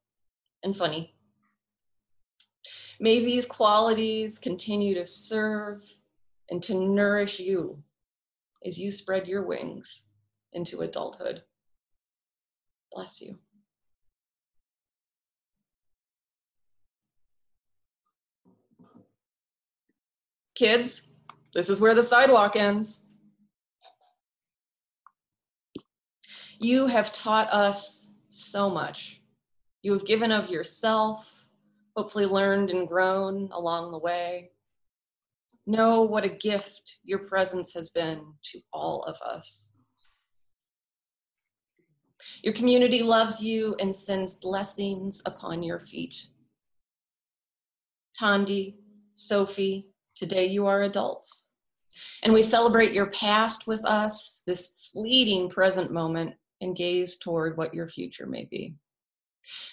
and 0.62 0.76
funny. 0.76 1.16
May 3.00 3.24
these 3.24 3.44
qualities 3.44 4.38
continue 4.38 4.94
to 4.94 5.04
serve 5.04 5.82
and 6.48 6.62
to 6.62 6.74
nourish 6.74 7.40
you 7.40 7.82
as 8.64 8.80
you 8.80 8.92
spread 8.92 9.26
your 9.26 9.42
wings 9.42 10.10
into 10.52 10.82
adulthood. 10.82 11.42
Bless 12.92 13.20
you. 13.20 13.40
Kids, 20.54 21.10
this 21.52 21.68
is 21.68 21.80
where 21.80 21.94
the 21.94 22.02
sidewalk 22.02 22.54
ends. 22.54 23.05
You 26.58 26.86
have 26.86 27.12
taught 27.12 27.52
us 27.52 28.14
so 28.28 28.70
much. 28.70 29.20
You 29.82 29.92
have 29.92 30.06
given 30.06 30.32
of 30.32 30.48
yourself, 30.48 31.30
hopefully 31.96 32.26
learned 32.26 32.70
and 32.70 32.88
grown 32.88 33.50
along 33.52 33.92
the 33.92 33.98
way. 33.98 34.52
Know 35.66 36.02
what 36.02 36.24
a 36.24 36.28
gift 36.28 36.98
your 37.04 37.18
presence 37.18 37.74
has 37.74 37.90
been 37.90 38.22
to 38.52 38.60
all 38.72 39.02
of 39.02 39.16
us. 39.20 39.72
Your 42.42 42.54
community 42.54 43.02
loves 43.02 43.40
you 43.40 43.74
and 43.80 43.94
sends 43.94 44.34
blessings 44.34 45.20
upon 45.26 45.62
your 45.62 45.80
feet. 45.80 46.28
Tandi, 48.18 48.76
Sophie, 49.14 49.88
today 50.14 50.46
you 50.46 50.66
are 50.66 50.82
adults. 50.82 51.52
And 52.22 52.32
we 52.32 52.42
celebrate 52.42 52.92
your 52.92 53.10
past 53.10 53.66
with 53.66 53.84
us, 53.84 54.42
this 54.46 54.74
fleeting 54.92 55.50
present 55.50 55.90
moment, 55.90 56.34
and 56.60 56.76
gaze 56.76 57.18
toward 57.18 57.56
what 57.56 57.74
your 57.74 57.88
future 57.88 58.26
may 58.26 58.44
be. 58.44 58.74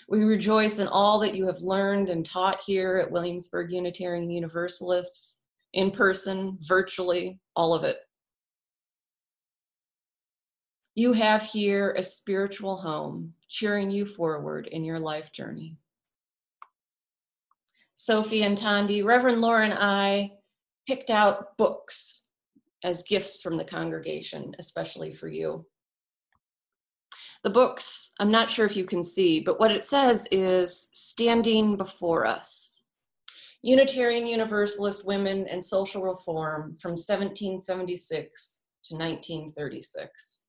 We 0.07 0.23
rejoice 0.23 0.79
in 0.79 0.88
all 0.88 1.19
that 1.19 1.36
you 1.36 1.45
have 1.47 1.59
learned 1.59 2.09
and 2.09 2.25
taught 2.25 2.59
here 2.65 2.97
at 2.97 3.11
Williamsburg 3.11 3.71
Unitarian 3.71 4.29
Universalists, 4.29 5.41
in 5.73 5.91
person, 5.91 6.59
virtually, 6.61 7.39
all 7.55 7.73
of 7.73 7.84
it. 7.84 7.97
You 10.95 11.13
have 11.13 11.41
here 11.41 11.95
a 11.97 12.03
spiritual 12.03 12.77
home 12.77 13.34
cheering 13.49 13.89
you 13.89 14.05
forward 14.05 14.67
in 14.67 14.86
your 14.86 14.99
life 14.99 15.31
journey. 15.31 15.77
Sophie 17.95 18.43
and 18.43 18.57
Tandi, 18.57 19.03
Reverend 19.03 19.41
Laura 19.41 19.65
and 19.65 19.73
I 19.73 20.34
picked 20.86 21.09
out 21.09 21.57
books 21.57 22.29
as 22.84 23.03
gifts 23.03 23.41
from 23.41 23.57
the 23.57 23.63
congregation, 23.63 24.53
especially 24.59 25.11
for 25.11 25.27
you. 25.27 25.65
The 27.44 27.50
books, 27.50 28.14
I'm 28.20 28.32
not 28.32 28.50
sure 28.50 28.66
if 28.66 28.78
you 28.78 28.86
can 28.86 29.04
see, 29.04 29.41
but 29.41 29.60
what 29.60 29.72
it 29.72 29.84
says 29.84 30.26
is 30.32 30.89
Standing 30.94 31.76
Before 31.76 32.26
Us 32.26 32.86
Unitarian 33.62 34.26
Universalist 34.26 35.06
Women 35.06 35.46
and 35.48 35.62
Social 35.62 36.02
Reform 36.02 36.78
from 36.82 36.91
1776 36.91 38.64
to 38.86 38.96
1936. 38.96 40.46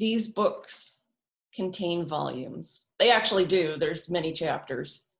These 0.00 0.28
books 0.28 1.06
contain 1.54 2.06
volumes. 2.06 2.92
They 2.98 3.12
actually 3.12 3.46
do, 3.46 3.76
there's 3.76 4.10
many 4.10 4.32
chapters. 4.32 5.10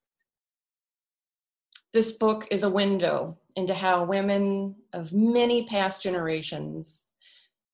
This 1.94 2.12
book 2.12 2.48
is 2.50 2.64
a 2.64 2.70
window 2.70 3.38
into 3.54 3.74
how 3.74 4.04
women 4.04 4.74
of 4.92 5.12
many 5.12 5.66
past 5.66 6.02
generations 6.02 7.10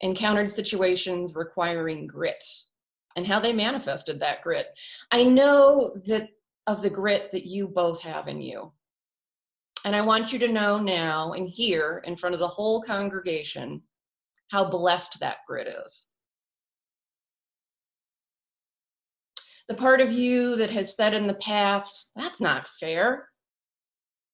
encountered 0.02 0.50
situations 0.50 1.34
requiring 1.34 2.06
grit 2.06 2.44
and 3.16 3.26
how 3.26 3.40
they 3.40 3.52
manifested 3.52 4.20
that 4.20 4.42
grit. 4.42 4.66
I 5.10 5.24
know 5.24 5.94
that 6.06 6.28
of 6.66 6.82
the 6.82 6.90
grit 6.90 7.30
that 7.32 7.46
you 7.46 7.68
both 7.68 8.00
have 8.02 8.28
in 8.28 8.40
you. 8.40 8.72
And 9.84 9.94
I 9.94 10.00
want 10.00 10.32
you 10.32 10.38
to 10.38 10.48
know 10.48 10.78
now 10.78 11.32
and 11.32 11.48
here 11.48 12.02
in 12.06 12.16
front 12.16 12.34
of 12.34 12.40
the 12.40 12.48
whole 12.48 12.82
congregation 12.82 13.82
how 14.50 14.68
blessed 14.68 15.20
that 15.20 15.38
grit 15.46 15.68
is. 15.84 16.10
The 19.68 19.74
part 19.74 20.00
of 20.00 20.12
you 20.12 20.56
that 20.56 20.70
has 20.70 20.96
said 20.96 21.14
in 21.14 21.26
the 21.26 21.34
past, 21.34 22.10
that's 22.16 22.40
not 22.40 22.68
fair. 22.68 23.28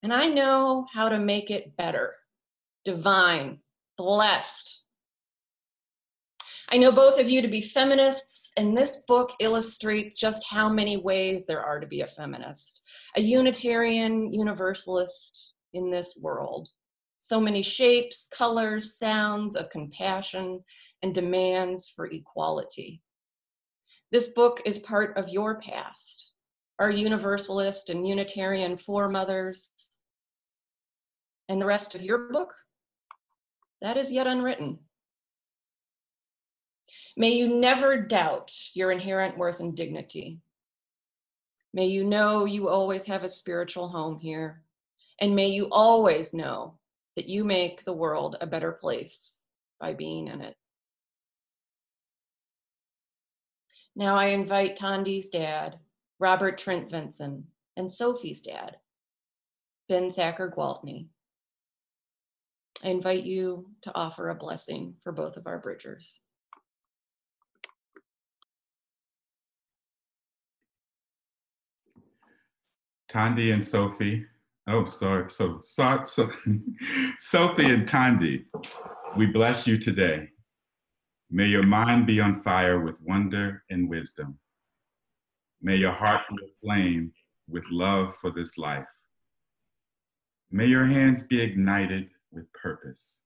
And 0.03 0.13
I 0.13 0.27
know 0.27 0.87
how 0.93 1.09
to 1.09 1.19
make 1.19 1.51
it 1.51 1.77
better, 1.77 2.15
divine, 2.85 3.59
blessed. 3.97 4.85
I 6.73 6.77
know 6.77 6.93
both 6.93 7.19
of 7.19 7.29
you 7.29 7.43
to 7.43 7.49
be 7.49 7.61
feminists, 7.61 8.53
and 8.57 8.79
this 8.79 9.03
book 9.09 9.33
illustrates 9.41 10.15
just 10.15 10.47
how 10.49 10.69
many 10.69 10.97
ways 10.97 11.45
there 11.45 11.65
are 11.65 11.81
to 11.81 11.87
be 11.87 12.03
a 12.03 12.07
feminist, 12.07 12.83
a 13.17 13.21
Unitarian 13.21 14.33
Universalist 14.33 15.51
in 15.73 15.91
this 15.91 16.21
world. 16.23 16.69
So 17.19 17.41
many 17.41 17.63
shapes, 17.63 18.29
colors, 18.29 18.97
sounds 18.97 19.57
of 19.57 19.69
compassion, 19.69 20.63
and 21.03 21.13
demands 21.13 21.89
for 21.89 22.07
equality. 22.07 23.03
This 24.13 24.29
book 24.29 24.63
is 24.65 24.79
part 24.79 25.19
of 25.19 25.29
your 25.29 25.61
past, 25.61 26.31
our 26.79 26.91
Universalist 26.91 27.91
and 27.91 28.07
Unitarian 28.07 28.77
foremothers, 28.77 29.71
and 31.49 31.61
the 31.61 31.67
rest 31.67 31.97
of 31.97 32.03
your 32.03 32.31
book, 32.33 32.55
that 33.83 33.97
is 33.97 34.13
yet 34.13 34.29
unwritten. 34.29 34.79
May 37.21 37.33
you 37.33 37.61
never 37.61 38.01
doubt 38.01 38.59
your 38.73 38.91
inherent 38.91 39.37
worth 39.37 39.61
and 39.61 39.77
dignity. 39.77 40.41
May 41.75 41.85
you 41.85 42.03
know 42.03 42.47
you 42.47 42.71
always 42.71 43.05
have 43.05 43.25
a 43.25 43.29
spiritual 43.29 43.91
home 43.91 44.19
here. 44.19 44.63
And 45.21 45.37
may 45.37 45.49
you 45.49 45.69
always 45.71 46.33
know 46.33 46.79
that 47.17 47.29
you 47.29 47.45
make 47.45 47.85
the 47.85 47.93
world 47.93 48.37
a 48.41 48.47
better 48.47 48.73
place 48.73 49.43
by 49.79 49.93
being 49.93 50.29
in 50.29 50.41
it. 50.41 50.57
Now 53.95 54.17
I 54.17 54.29
invite 54.29 54.79
Tandi's 54.79 55.29
dad, 55.29 55.79
Robert 56.21 56.57
Trent 56.57 56.91
Vinson, 56.91 57.49
and 57.77 57.93
Sophie's 57.93 58.41
dad, 58.45 58.79
Ben 59.91 60.11
Thacker 60.11 60.51
Gwaltney. 60.57 61.09
I 62.83 62.89
invite 62.89 63.25
you 63.25 63.67
to 63.83 63.95
offer 63.95 64.31
a 64.31 64.35
blessing 64.35 64.95
for 65.05 65.13
both 65.13 65.37
of 65.37 65.47
our 65.47 65.59
bridgers. 65.59 66.23
Tandi 73.11 73.53
and 73.53 73.67
Sophie. 73.67 74.25
Oh, 74.69 74.85
sorry. 74.85 75.31
So, 75.31 75.61
so, 75.65 76.05
so 76.05 76.31
Sophie 77.19 77.73
and 77.73 77.89
Tandi, 77.89 78.45
we 79.17 79.27
bless 79.27 79.67
you 79.67 79.79
today. 79.79 80.29
May 81.31 81.47
your 81.47 81.65
mind 81.65 82.07
be 82.07 82.21
on 82.21 82.43
fire 82.43 82.81
with 82.81 82.97
wonder 83.01 83.65
and 83.71 83.89
wisdom. 83.89 84.39
May 85.63 85.77
your 85.77 85.93
heart 85.93 86.23
be 86.31 86.37
aflame 86.45 87.13
with 87.49 87.65
love 87.71 88.15
for 88.21 88.31
this 88.31 88.57
life. 88.59 88.87
May 90.51 90.67
your 90.67 90.87
hands 90.87 91.25
be 91.25 91.41
ignited 91.41 92.11
with 92.31 92.53
purpose. 92.53 93.21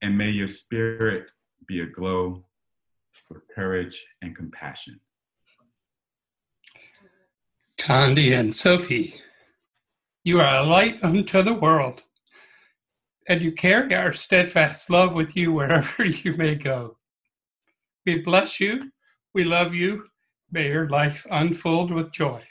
And 0.00 0.16
may 0.16 0.30
your 0.30 0.46
spirit 0.46 1.30
be 1.66 1.80
aglow 1.80 2.44
with 3.30 3.42
courage 3.54 4.06
and 4.22 4.36
compassion. 4.36 5.00
Tandi 7.88 8.38
and 8.38 8.54
Sophie, 8.54 9.14
you 10.22 10.40
are 10.40 10.58
a 10.58 10.62
light 10.62 11.02
unto 11.02 11.42
the 11.42 11.54
world, 11.54 12.04
and 13.26 13.40
you 13.40 13.50
carry 13.50 13.94
our 13.94 14.12
steadfast 14.12 14.90
love 14.90 15.14
with 15.14 15.34
you 15.34 15.52
wherever 15.52 16.04
you 16.04 16.34
may 16.34 16.54
go. 16.54 16.98
We 18.04 18.18
bless 18.18 18.60
you. 18.60 18.92
We 19.32 19.44
love 19.44 19.72
you. 19.72 20.04
May 20.52 20.68
your 20.68 20.86
life 20.90 21.26
unfold 21.30 21.90
with 21.90 22.12
joy. 22.12 22.42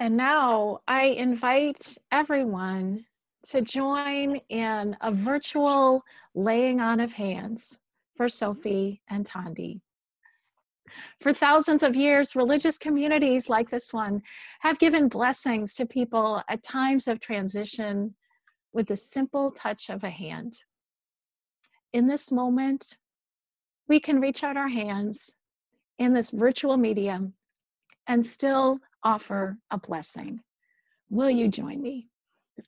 And 0.00 0.16
now 0.16 0.80
I 0.88 1.08
invite 1.08 1.98
everyone 2.10 3.04
to 3.48 3.60
join 3.60 4.36
in 4.48 4.96
a 5.02 5.12
virtual 5.12 6.02
laying 6.34 6.80
on 6.80 6.98
of 7.00 7.12
hands 7.12 7.78
for 8.16 8.26
mm-hmm. 8.26 8.30
Sophie 8.30 9.02
and 9.08 9.26
Tandi. 9.26 9.80
For 11.20 11.32
thousands 11.32 11.82
of 11.82 11.96
years, 11.96 12.36
religious 12.36 12.76
communities 12.76 13.48
like 13.48 13.70
this 13.70 13.92
one 13.92 14.22
have 14.60 14.78
given 14.78 15.08
blessings 15.08 15.72
to 15.74 15.86
people 15.86 16.42
at 16.48 16.62
times 16.62 17.08
of 17.08 17.20
transition 17.20 18.14
with 18.72 18.88
the 18.88 18.96
simple 18.96 19.52
touch 19.52 19.88
of 19.88 20.04
a 20.04 20.10
hand. 20.10 20.58
In 21.92 22.06
this 22.06 22.32
moment, 22.32 22.98
we 23.88 24.00
can 24.00 24.20
reach 24.20 24.42
out 24.44 24.56
our 24.56 24.68
hands 24.68 25.30
in 25.98 26.12
this 26.12 26.30
virtual 26.30 26.76
medium 26.76 27.34
and 28.06 28.26
still 28.26 28.78
offer 29.04 29.58
a 29.70 29.78
blessing. 29.78 30.40
Will 31.10 31.30
you 31.30 31.48
join 31.48 31.80
me? 31.82 32.08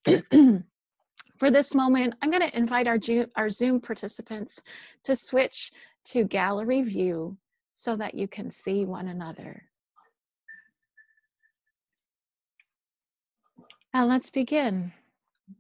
For 1.39 1.51
this 1.51 1.75
moment, 1.75 2.15
I'm 2.23 2.31
going 2.31 2.49
to 2.49 2.57
invite 2.57 2.87
our, 2.87 2.99
our 3.37 3.51
Zoom 3.51 3.81
participants 3.81 4.63
to 5.05 5.17
switch 5.17 5.73
to 6.07 6.25
gallery 6.25 6.83
view 6.83 7.37
so 7.75 7.97
that 7.97 8.15
you 8.15 8.29
can 8.29 8.51
see 8.51 8.85
one 8.85 9.09
another. 9.09 9.65
And 13.93 14.09
let's 14.09 14.31
begin 14.31 14.93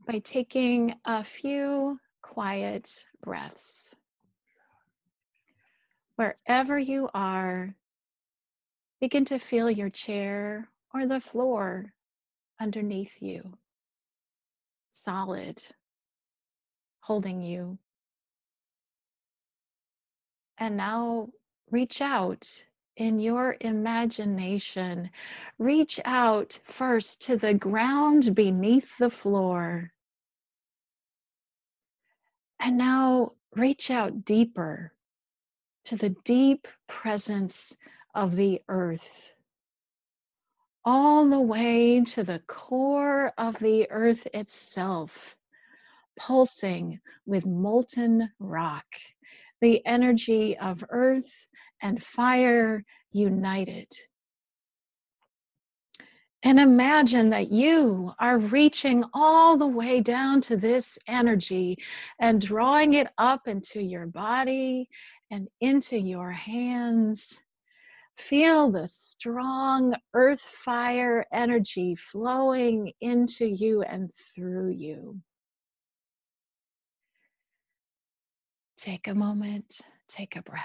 by 0.06 0.18
taking 0.18 0.94
a 1.04 1.22
few 1.24 1.98
quiet 2.22 3.04
breaths. 3.22 3.94
Wherever 6.16 6.78
you 6.78 7.08
are, 7.12 7.74
begin 9.00 9.24
to 9.26 9.38
feel 9.38 9.70
your 9.70 9.90
chair 9.90 10.68
or 10.92 11.06
the 11.06 11.20
floor 11.20 11.92
underneath 12.60 13.20
you, 13.20 13.56
solid, 14.94 15.60
holding 17.00 17.42
you. 17.42 17.78
And 20.58 20.76
now 20.76 21.28
reach 21.70 22.00
out 22.00 22.64
in 22.96 23.18
your 23.18 23.56
imagination. 23.60 25.10
Reach 25.58 26.00
out 26.04 26.58
first 26.64 27.22
to 27.22 27.36
the 27.36 27.54
ground 27.54 28.34
beneath 28.34 28.88
the 28.98 29.10
floor. 29.10 29.92
And 32.60 32.78
now 32.78 33.32
reach 33.54 33.90
out 33.90 34.24
deeper 34.24 34.92
to 35.86 35.96
the 35.96 36.10
deep 36.24 36.68
presence 36.86 37.76
of 38.14 38.36
the 38.36 38.62
earth, 38.68 39.33
all 40.84 41.28
the 41.28 41.40
way 41.40 42.02
to 42.04 42.22
the 42.22 42.40
core 42.46 43.32
of 43.38 43.58
the 43.58 43.90
earth 43.90 44.26
itself, 44.34 45.36
pulsing 46.18 47.00
with 47.26 47.46
molten 47.46 48.30
rock, 48.38 48.86
the 49.60 49.84
energy 49.86 50.58
of 50.58 50.84
earth 50.90 51.32
and 51.80 52.02
fire 52.02 52.84
united. 53.12 53.88
And 56.42 56.60
imagine 56.60 57.30
that 57.30 57.50
you 57.50 58.12
are 58.18 58.36
reaching 58.38 59.02
all 59.14 59.56
the 59.56 59.66
way 59.66 60.02
down 60.02 60.42
to 60.42 60.58
this 60.58 60.98
energy 61.08 61.78
and 62.20 62.38
drawing 62.38 62.92
it 62.92 63.08
up 63.16 63.48
into 63.48 63.80
your 63.80 64.06
body 64.06 64.90
and 65.30 65.48
into 65.62 65.96
your 65.96 66.30
hands. 66.30 67.42
Feel 68.16 68.70
the 68.70 68.86
strong 68.86 69.94
earth 70.14 70.40
fire 70.40 71.26
energy 71.32 71.94
flowing 71.94 72.92
into 73.00 73.44
you 73.44 73.82
and 73.82 74.10
through 74.34 74.70
you. 74.70 75.20
Take 78.78 79.08
a 79.08 79.14
moment, 79.14 79.80
take 80.08 80.36
a 80.36 80.42
breath. 80.42 80.64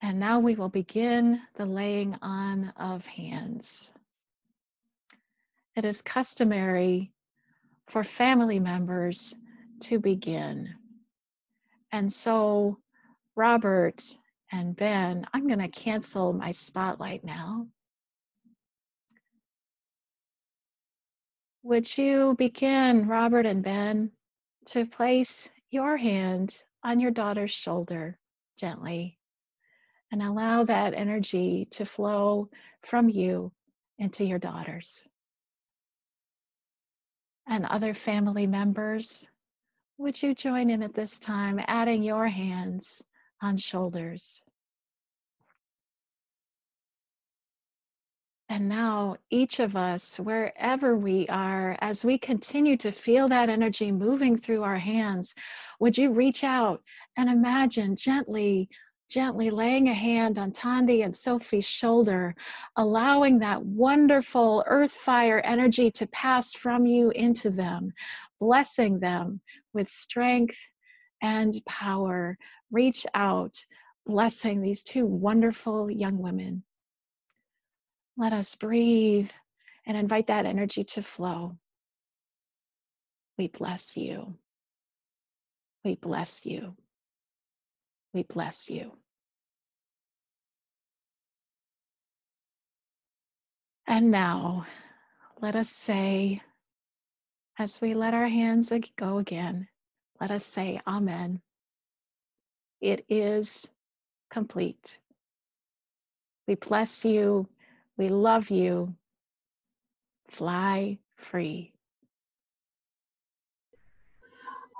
And 0.00 0.20
now 0.20 0.38
we 0.40 0.54
will 0.54 0.68
begin 0.68 1.40
the 1.56 1.66
laying 1.66 2.16
on 2.22 2.72
of 2.76 3.04
hands. 3.06 3.90
It 5.76 5.84
is 5.84 6.02
customary 6.02 7.12
for 7.88 8.04
family 8.04 8.60
members 8.60 9.34
to 9.82 9.98
begin. 9.98 10.74
And 11.92 12.12
so, 12.12 12.78
Robert 13.36 14.02
and 14.50 14.74
Ben, 14.74 15.26
I'm 15.32 15.46
going 15.46 15.58
to 15.58 15.68
cancel 15.68 16.32
my 16.32 16.52
spotlight 16.52 17.24
now. 17.24 17.66
Would 21.62 21.98
you 21.98 22.34
begin, 22.38 23.08
Robert 23.08 23.44
and 23.44 23.62
Ben, 23.62 24.10
to 24.66 24.86
place 24.86 25.50
your 25.70 25.96
hand 25.96 26.62
on 26.82 27.00
your 27.00 27.10
daughter's 27.10 27.52
shoulder 27.52 28.18
gently 28.58 29.18
and 30.10 30.22
allow 30.22 30.64
that 30.64 30.94
energy 30.94 31.68
to 31.72 31.84
flow 31.84 32.48
from 32.86 33.08
you 33.08 33.52
into 33.98 34.24
your 34.24 34.38
daughters. 34.38 35.04
And 37.46 37.66
other 37.66 37.94
family 37.94 38.46
members, 38.46 39.28
would 39.98 40.22
you 40.22 40.34
join 40.34 40.70
in 40.70 40.82
at 40.82 40.94
this 40.94 41.18
time, 41.18 41.60
adding 41.66 42.02
your 42.02 42.28
hands 42.28 43.02
on 43.40 43.56
shoulders? 43.56 44.42
And 48.50 48.66
now, 48.66 49.18
each 49.28 49.60
of 49.60 49.76
us, 49.76 50.18
wherever 50.18 50.96
we 50.96 51.28
are, 51.28 51.76
as 51.82 52.02
we 52.02 52.16
continue 52.16 52.78
to 52.78 52.90
feel 52.90 53.28
that 53.28 53.50
energy 53.50 53.92
moving 53.92 54.38
through 54.38 54.62
our 54.62 54.78
hands, 54.78 55.34
would 55.80 55.98
you 55.98 56.12
reach 56.12 56.44
out 56.44 56.82
and 57.18 57.28
imagine 57.28 57.94
gently, 57.94 58.70
gently 59.10 59.50
laying 59.50 59.88
a 59.88 59.94
hand 59.94 60.38
on 60.38 60.52
Tandi 60.52 61.04
and 61.04 61.14
Sophie's 61.14 61.66
shoulder, 61.66 62.34
allowing 62.76 63.38
that 63.40 63.62
wonderful 63.62 64.64
earth 64.66 64.92
fire 64.92 65.40
energy 65.40 65.90
to 65.90 66.06
pass 66.06 66.54
from 66.54 66.86
you 66.86 67.10
into 67.10 67.50
them, 67.50 67.92
blessing 68.40 68.98
them 68.98 69.42
with 69.74 69.90
strength 69.90 70.58
and 71.22 71.54
power. 71.66 72.38
Reach 72.70 73.06
out, 73.14 73.64
blessing 74.06 74.60
these 74.60 74.82
two 74.82 75.06
wonderful 75.06 75.90
young 75.90 76.18
women. 76.18 76.62
Let 78.16 78.32
us 78.32 78.54
breathe 78.56 79.30
and 79.86 79.96
invite 79.96 80.26
that 80.26 80.46
energy 80.46 80.84
to 80.84 81.02
flow. 81.02 81.56
We 83.38 83.48
bless 83.48 83.96
you. 83.96 84.36
We 85.84 85.94
bless 85.94 86.44
you. 86.44 86.76
We 88.12 88.24
bless 88.24 88.68
you. 88.68 88.92
And 93.86 94.10
now, 94.10 94.66
let 95.40 95.56
us 95.56 95.70
say, 95.70 96.42
as 97.58 97.80
we 97.80 97.94
let 97.94 98.12
our 98.12 98.28
hands 98.28 98.72
go 98.96 99.18
again, 99.18 99.68
let 100.20 100.30
us 100.30 100.44
say, 100.44 100.80
Amen. 100.86 101.40
It 102.80 103.04
is 103.08 103.68
complete. 104.30 104.98
We 106.46 106.54
bless 106.54 107.04
you. 107.04 107.48
We 107.96 108.08
love 108.08 108.50
you. 108.50 108.94
Fly 110.28 110.98
free. 111.16 111.72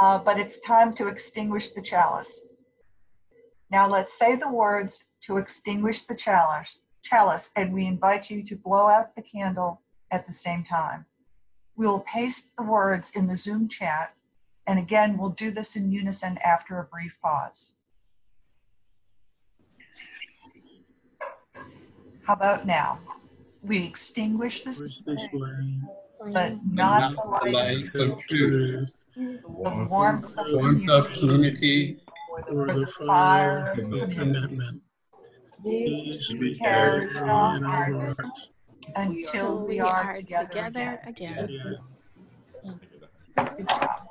Uh, 0.01 0.19
but 0.19 0.39
it's 0.39 0.61
time 0.61 0.95
to 0.95 1.09
extinguish 1.09 1.69
the 1.69 1.83
chalice. 1.83 2.43
Now 3.71 3.89
let's 3.89 4.17
say 4.17 4.37
the 4.37 4.49
words 4.49 5.05
to 5.23 5.39
extinguish 5.39 6.03
the 6.03 6.15
chalice, 6.15 6.81
chalice, 7.03 7.51
and 7.57 7.73
we 7.73 7.87
invite 7.87 8.31
you 8.31 8.43
to 8.45 8.57
blow 8.57 8.89
out 8.89 9.15
the 9.17 9.23
candle 9.23 9.83
at 10.11 10.27
the 10.27 10.33
same 10.33 10.63
time. 10.63 11.05
We 11.77 11.87
will 11.87 12.01
paste 12.01 12.51
the 12.57 12.65
words 12.65 13.11
in 13.15 13.27
the 13.27 13.37
Zoom 13.37 13.69
chat, 13.69 14.15
and 14.69 14.79
again, 14.79 15.17
we'll 15.17 15.31
do 15.31 15.51
this 15.51 15.75
in 15.77 15.91
unison 15.91 16.39
after 16.45 16.79
a 16.79 16.85
brief 16.85 17.17
pause. 17.23 17.75
How 22.23 22.35
about 22.35 22.67
now? 22.67 23.01
We 23.63 23.85
extinguish 23.87 24.63
this 24.63 24.81
Wish 24.81 25.01
this 25.01 25.27
flame, 25.29 25.89
flame, 26.21 26.33
but 26.35 26.53
And 26.53 26.75
not 26.75 27.11
the 27.13 27.17
not 27.17 27.43
light, 27.45 27.53
light 27.55 27.95
of 27.95 28.11
of 28.11 28.21
truth, 28.27 28.91
the 29.17 29.41
warmth 29.89 30.37
of 30.37 30.47
warmth 30.53 30.89
of 30.91 31.07
community, 31.15 31.17
community, 31.19 32.01
or 32.51 32.69
or 32.71 32.75
the 32.75 32.81
the 32.81 32.87
fire 32.87 33.07
fire 33.07 33.73
of 33.73 33.79
of 33.79 34.11
commitment. 34.11 34.19
commitment. 34.19 34.83
These 35.65 36.29
These 36.29 36.35
we 36.39 36.55
carry 36.55 37.09
in 37.11 37.17
our 37.17 37.59
hearts 37.63 38.17
hearts. 38.19 38.51
until 38.97 39.33
till 39.33 39.67
we 39.67 39.81
are 39.81 40.13
together 40.15 41.01
again. 41.07 41.49
Yeah. 42.63 42.75
Good 43.57 43.69
job. 43.69 44.08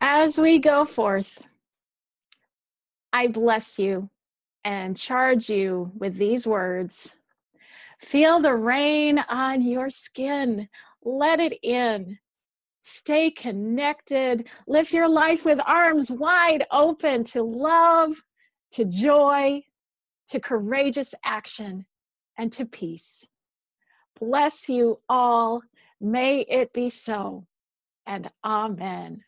As 0.00 0.38
we 0.38 0.58
go 0.58 0.84
forth, 0.84 1.42
I 3.12 3.28
bless 3.28 3.78
you 3.78 4.08
and 4.64 4.96
charge 4.96 5.48
you 5.48 5.92
with 5.96 6.16
these 6.16 6.46
words. 6.46 7.14
Feel 8.08 8.40
the 8.40 8.54
rain 8.54 9.18
on 9.18 9.62
your 9.62 9.90
skin. 9.90 10.68
Let 11.02 11.40
it 11.40 11.58
in. 11.62 12.18
Stay 12.82 13.30
connected. 13.30 14.48
Live 14.66 14.92
your 14.92 15.08
life 15.08 15.44
with 15.44 15.58
arms 15.64 16.10
wide 16.10 16.66
open 16.70 17.24
to 17.24 17.42
love, 17.42 18.12
to 18.72 18.84
joy, 18.84 19.62
to 20.28 20.40
courageous 20.40 21.14
action, 21.24 21.86
and 22.36 22.52
to 22.52 22.66
peace. 22.66 23.26
Bless 24.20 24.68
you 24.68 25.00
all. 25.08 25.62
May 26.04 26.40
it 26.42 26.72
be 26.74 26.90
so. 26.90 27.46
And 28.06 28.30
amen. 28.44 29.24